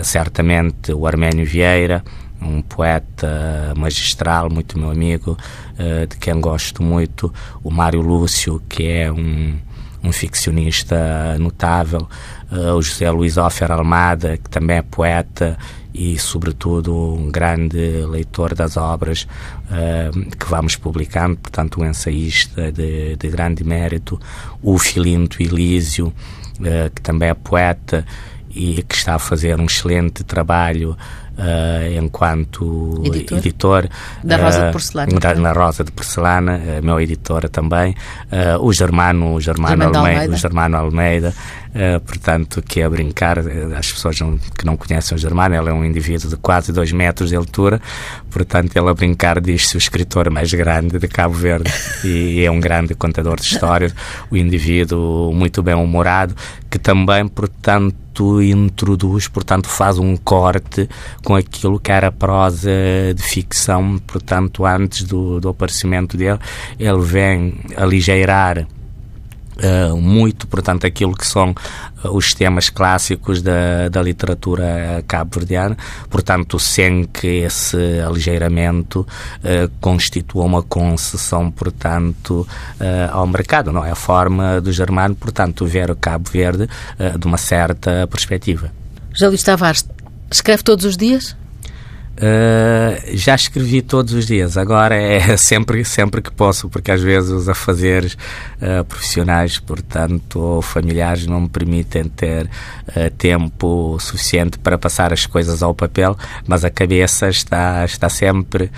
certamente 0.02 0.92
o 0.92 1.06
Arménio 1.06 1.44
Vieira, 1.44 2.04
um 2.40 2.62
poeta 2.62 3.74
magistral, 3.76 4.48
muito 4.48 4.78
meu 4.78 4.90
amigo, 4.90 5.36
de 6.08 6.16
quem 6.16 6.40
gosto 6.40 6.82
muito, 6.82 7.32
o 7.62 7.70
Mário 7.70 8.00
Lúcio, 8.00 8.62
que 8.68 8.86
é 8.86 9.12
um, 9.12 9.58
um 10.02 10.12
ficcionista 10.12 11.36
notável, 11.38 12.08
uh, 12.50 12.74
o 12.74 12.82
José 12.82 13.10
Luís 13.10 13.36
Offer 13.36 13.70
Almada, 13.70 14.36
que 14.36 14.48
também 14.48 14.78
é 14.78 14.82
poeta 14.82 15.58
e, 15.92 16.18
sobretudo, 16.18 16.94
um 16.94 17.30
grande 17.30 18.04
leitor 18.06 18.54
das 18.54 18.76
obras 18.76 19.26
uh, 19.66 20.36
que 20.36 20.46
vamos 20.46 20.76
publicando, 20.76 21.36
portanto, 21.36 21.80
um 21.80 21.84
ensaísta 21.84 22.70
de, 22.72 23.16
de 23.16 23.28
grande 23.28 23.64
mérito, 23.64 24.20
o 24.62 24.78
Filinto 24.78 25.42
Elísio, 25.42 26.08
uh, 26.08 26.90
que 26.94 27.02
também 27.02 27.28
é 27.28 27.34
poeta 27.34 28.04
e 28.48 28.82
que 28.82 28.94
está 28.94 29.14
a 29.14 29.18
fazer 29.18 29.58
um 29.60 29.66
excelente 29.66 30.24
trabalho 30.24 30.96
uh, 31.40 31.98
enquanto 31.98 33.02
editor, 33.04 33.38
editor 33.38 33.88
da 34.22 34.36
Rosa 34.36 34.66
de 34.66 34.72
Porcelana. 34.72 35.20
Da, 35.20 35.34
na 35.34 35.52
Rosa 35.52 35.84
de 35.84 35.92
Porcelana, 35.92 36.58
uh, 36.58 36.84
meu 36.84 37.00
editor 37.00 37.48
também, 37.48 37.94
uh, 38.30 38.62
o 38.62 38.72
Germano, 38.72 39.34
o 39.34 39.40
Germano 39.40 39.84
Almeida, 39.84 39.98
Almeida, 39.98 40.34
o 40.34 40.36
Germano 40.36 40.76
Almeida 40.76 41.34
portanto, 42.04 42.60
que 42.60 42.80
é 42.80 42.84
a 42.84 42.90
brincar, 42.90 43.38
as 43.78 43.92
pessoas 43.92 44.18
que 44.18 44.66
não 44.66 44.76
conhecem 44.76 45.14
o 45.14 45.18
Germano, 45.18 45.54
ele 45.54 45.70
é 45.70 45.72
um 45.72 45.84
indivíduo 45.84 46.28
de 46.28 46.36
quase 46.36 46.72
dois 46.72 46.90
metros 46.90 47.30
de 47.30 47.36
altura, 47.36 47.80
portanto, 48.28 48.76
ele 48.76 48.88
a 48.88 48.92
brincar 48.92 49.40
diz-se 49.40 49.76
o 49.76 49.78
escritor 49.78 50.28
mais 50.30 50.52
grande 50.52 50.98
de 50.98 51.06
Cabo 51.06 51.34
Verde 51.34 51.72
e 52.04 52.44
é 52.44 52.50
um 52.50 52.58
grande 52.58 52.96
contador 52.96 53.36
de 53.36 53.46
histórias, 53.46 53.94
o 54.32 54.36
indivíduo 54.36 55.32
muito 55.32 55.62
bem 55.62 55.76
humorado, 55.76 56.34
que 56.68 56.76
também, 56.76 57.28
portanto, 57.28 58.09
introduz, 58.42 59.28
portanto, 59.28 59.68
faz 59.68 59.98
um 59.98 60.16
corte 60.16 60.88
com 61.24 61.34
aquilo 61.34 61.78
que 61.80 61.92
era 61.92 62.12
prosa 62.12 62.70
de 63.14 63.22
ficção, 63.22 63.98
portanto, 64.06 64.64
antes 64.64 65.04
do, 65.04 65.40
do 65.40 65.48
aparecimento 65.48 66.16
dele, 66.16 66.38
ele 66.78 67.00
vem 67.00 67.54
aligeirar 67.76 68.66
Uh, 69.60 69.94
muito, 69.94 70.46
portanto, 70.46 70.86
aquilo 70.86 71.14
que 71.14 71.26
são 71.26 71.50
uh, 71.50 72.08
os 72.16 72.30
temas 72.30 72.70
clássicos 72.70 73.42
da, 73.42 73.90
da 73.90 74.00
literatura 74.00 75.04
cabo-verdiana, 75.06 75.76
portanto, 76.08 76.58
sem 76.58 77.04
que 77.04 77.26
esse 77.26 77.76
aligeiramento 78.00 79.00
uh, 79.00 79.70
constitua 79.78 80.44
uma 80.44 80.62
concessão, 80.62 81.50
portanto, 81.50 82.46
ao 83.12 83.26
mercado, 83.26 83.70
não 83.70 83.84
é 83.84 83.90
a 83.90 83.94
forma 83.94 84.60
do 84.60 84.72
Germano, 84.72 85.14
portanto, 85.14 85.66
ver 85.66 85.90
o 85.90 85.96
Cabo 85.96 86.30
Verde 86.30 86.68
de 87.18 87.26
uma 87.26 87.36
certa 87.36 88.06
perspectiva. 88.06 88.72
José 89.12 89.28
Luís 89.28 89.42
Tavares, 89.42 89.86
escreve 90.30 90.62
todos 90.62 90.84
os 90.84 90.96
dias? 90.96 91.36
Uh, 92.20 93.16
já 93.16 93.34
escrevi 93.34 93.80
todos 93.80 94.12
os 94.12 94.26
dias, 94.26 94.58
agora 94.58 94.94
é 94.94 95.36
sempre, 95.38 95.82
sempre 95.86 96.20
que 96.20 96.30
posso, 96.30 96.68
porque 96.68 96.90
às 96.90 97.00
vezes 97.00 97.30
os 97.30 97.48
afazeres 97.48 98.12
uh, 98.60 98.84
profissionais, 98.84 99.58
portanto, 99.58 100.38
ou 100.38 100.60
familiares 100.60 101.26
não 101.26 101.40
me 101.40 101.48
permitem 101.48 102.04
ter 102.04 102.44
uh, 102.44 103.10
tempo 103.16 103.96
suficiente 103.98 104.58
para 104.58 104.76
passar 104.76 105.14
as 105.14 105.24
coisas 105.24 105.62
ao 105.62 105.74
papel, 105.74 106.14
mas 106.46 106.62
a 106.62 106.68
cabeça 106.68 107.30
está, 107.30 107.86
está 107.86 108.08
sempre 108.10 108.70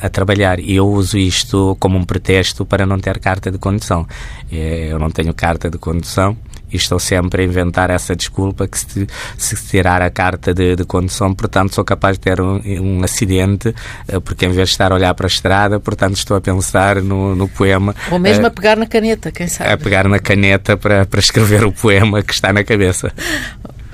a 0.00 0.08
trabalhar 0.08 0.58
e 0.58 0.76
eu 0.76 0.88
uso 0.88 1.18
isto 1.18 1.76
como 1.78 1.98
um 1.98 2.04
pretexto 2.04 2.64
para 2.64 2.86
não 2.86 2.98
ter 2.98 3.18
carta 3.18 3.50
de 3.50 3.58
condução. 3.58 4.06
Eu 4.50 4.98
não 4.98 5.10
tenho 5.10 5.34
carta 5.34 5.70
de 5.70 5.78
condução 5.78 6.36
e 6.72 6.76
estou 6.76 6.98
sempre 6.98 7.42
a 7.42 7.44
inventar 7.44 7.90
essa 7.90 8.14
desculpa 8.14 8.66
que 8.66 8.78
se, 8.78 9.06
se 9.36 9.56
tirar 9.68 10.02
a 10.02 10.10
carta 10.10 10.52
de, 10.52 10.76
de, 10.76 10.84
condução, 10.84 11.34
portanto 11.34 11.74
sou 11.74 11.84
capaz 11.84 12.18
de 12.18 12.20
ter 12.20 12.40
um, 12.40 12.60
um, 12.64 13.04
acidente, 13.04 13.74
eh, 14.06 14.20
porque 14.20 14.46
em 14.46 14.50
vez 14.50 14.68
de 14.68 14.74
estar 14.74 14.92
a 14.92 14.94
olhar 14.94 15.14
para 15.14 15.26
a 15.26 15.28
estrada, 15.28 15.80
portanto 15.80 16.16
estou 16.16 16.36
a 16.36 16.40
pensar 16.40 17.02
no, 17.02 17.34
no 17.34 17.48
poema. 17.48 17.94
Ou 18.10 18.18
mesmo 18.18 18.46
a 18.46 18.50
pegar 18.50 18.76
na 18.76 18.86
caneta, 18.86 19.30
quem 19.30 19.46
sabe? 19.46 19.70
A 19.70 19.76
pegar 19.76 20.08
na 20.08 20.18
caneta 20.18 20.76
para, 20.76 21.06
para 21.06 21.20
escrever 21.20 21.64
o 21.64 21.72
poema 21.72 22.22
que 22.22 22.32
está 22.32 22.52
na 22.52 22.64
cabeça. 22.64 23.12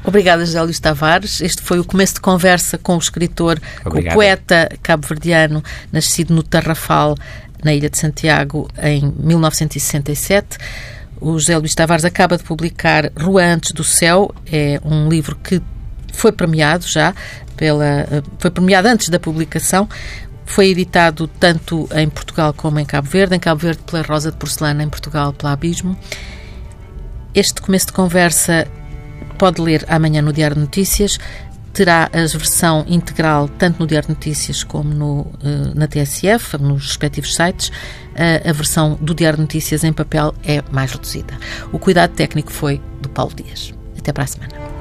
Obrigada, 0.04 0.44
José 0.44 0.60
Luís 0.60 0.78
Tavares. 0.78 1.40
Este 1.40 1.62
foi 1.62 1.78
o 1.78 1.84
começo 1.84 2.14
de 2.14 2.20
conversa 2.20 2.76
com 2.76 2.94
o 2.94 2.98
escritor, 2.98 3.58
Obrigado. 3.84 4.12
o 4.12 4.14
poeta 4.14 4.68
cabo-verdiano, 4.82 5.64
nascido 5.90 6.34
no 6.34 6.42
Tarrafal, 6.42 7.16
na 7.64 7.72
Ilha 7.72 7.88
de 7.88 7.98
Santiago, 7.98 8.68
em 8.82 9.12
1967. 9.18 10.58
O 11.20 11.38
José 11.38 11.56
Luís 11.56 11.74
Tavares 11.74 12.04
acaba 12.04 12.36
de 12.36 12.44
publicar 12.44 13.10
Rua 13.18 13.44
Antes 13.44 13.72
do 13.72 13.84
Céu, 13.84 14.34
é 14.50 14.80
um 14.84 15.08
livro 15.08 15.36
que 15.36 15.62
foi 16.12 16.32
premiado 16.32 16.86
já, 16.86 17.14
pela, 17.56 18.06
foi 18.38 18.50
premiado 18.50 18.88
antes 18.88 19.08
da 19.08 19.18
publicação, 19.18 19.88
foi 20.44 20.68
editado 20.68 21.26
tanto 21.26 21.88
em 21.94 22.08
Portugal 22.08 22.52
como 22.52 22.78
em 22.78 22.84
Cabo 22.84 23.08
Verde, 23.08 23.34
em 23.34 23.40
Cabo 23.40 23.60
Verde 23.60 23.82
pela 23.82 24.02
Rosa 24.02 24.30
de 24.30 24.36
Porcelana, 24.36 24.82
em 24.82 24.88
Portugal 24.88 25.32
pela 25.32 25.52
Abismo. 25.52 25.96
Este 27.34 27.60
começo 27.60 27.86
de 27.86 27.92
conversa 27.92 28.66
pode 29.38 29.60
ler 29.60 29.84
amanhã 29.88 30.22
no 30.22 30.32
Diário 30.32 30.54
de 30.54 30.62
Notícias 30.62 31.18
terá 31.74 32.08
a 32.12 32.26
versão 32.38 32.84
integral 32.88 33.48
tanto 33.48 33.80
no 33.80 33.86
Diário 33.86 34.08
de 34.08 34.14
Notícias 34.14 34.62
como 34.64 34.94
no, 34.94 35.26
eh, 35.42 35.72
na 35.74 35.86
TSF, 35.86 36.56
nos 36.58 36.86
respectivos 36.86 37.34
sites. 37.34 37.70
A 38.16 38.52
versão 38.52 38.96
do 39.00 39.12
Diário 39.12 39.38
de 39.38 39.42
Notícias 39.42 39.82
em 39.82 39.92
papel 39.92 40.32
é 40.44 40.62
mais 40.70 40.92
reduzida. 40.92 41.36
O 41.72 41.80
cuidado 41.80 42.12
técnico 42.12 42.52
foi 42.52 42.80
do 43.02 43.08
Paulo 43.08 43.34
Dias. 43.34 43.74
Até 43.98 44.12
para 44.12 44.22
a 44.22 44.26
semana. 44.28 44.73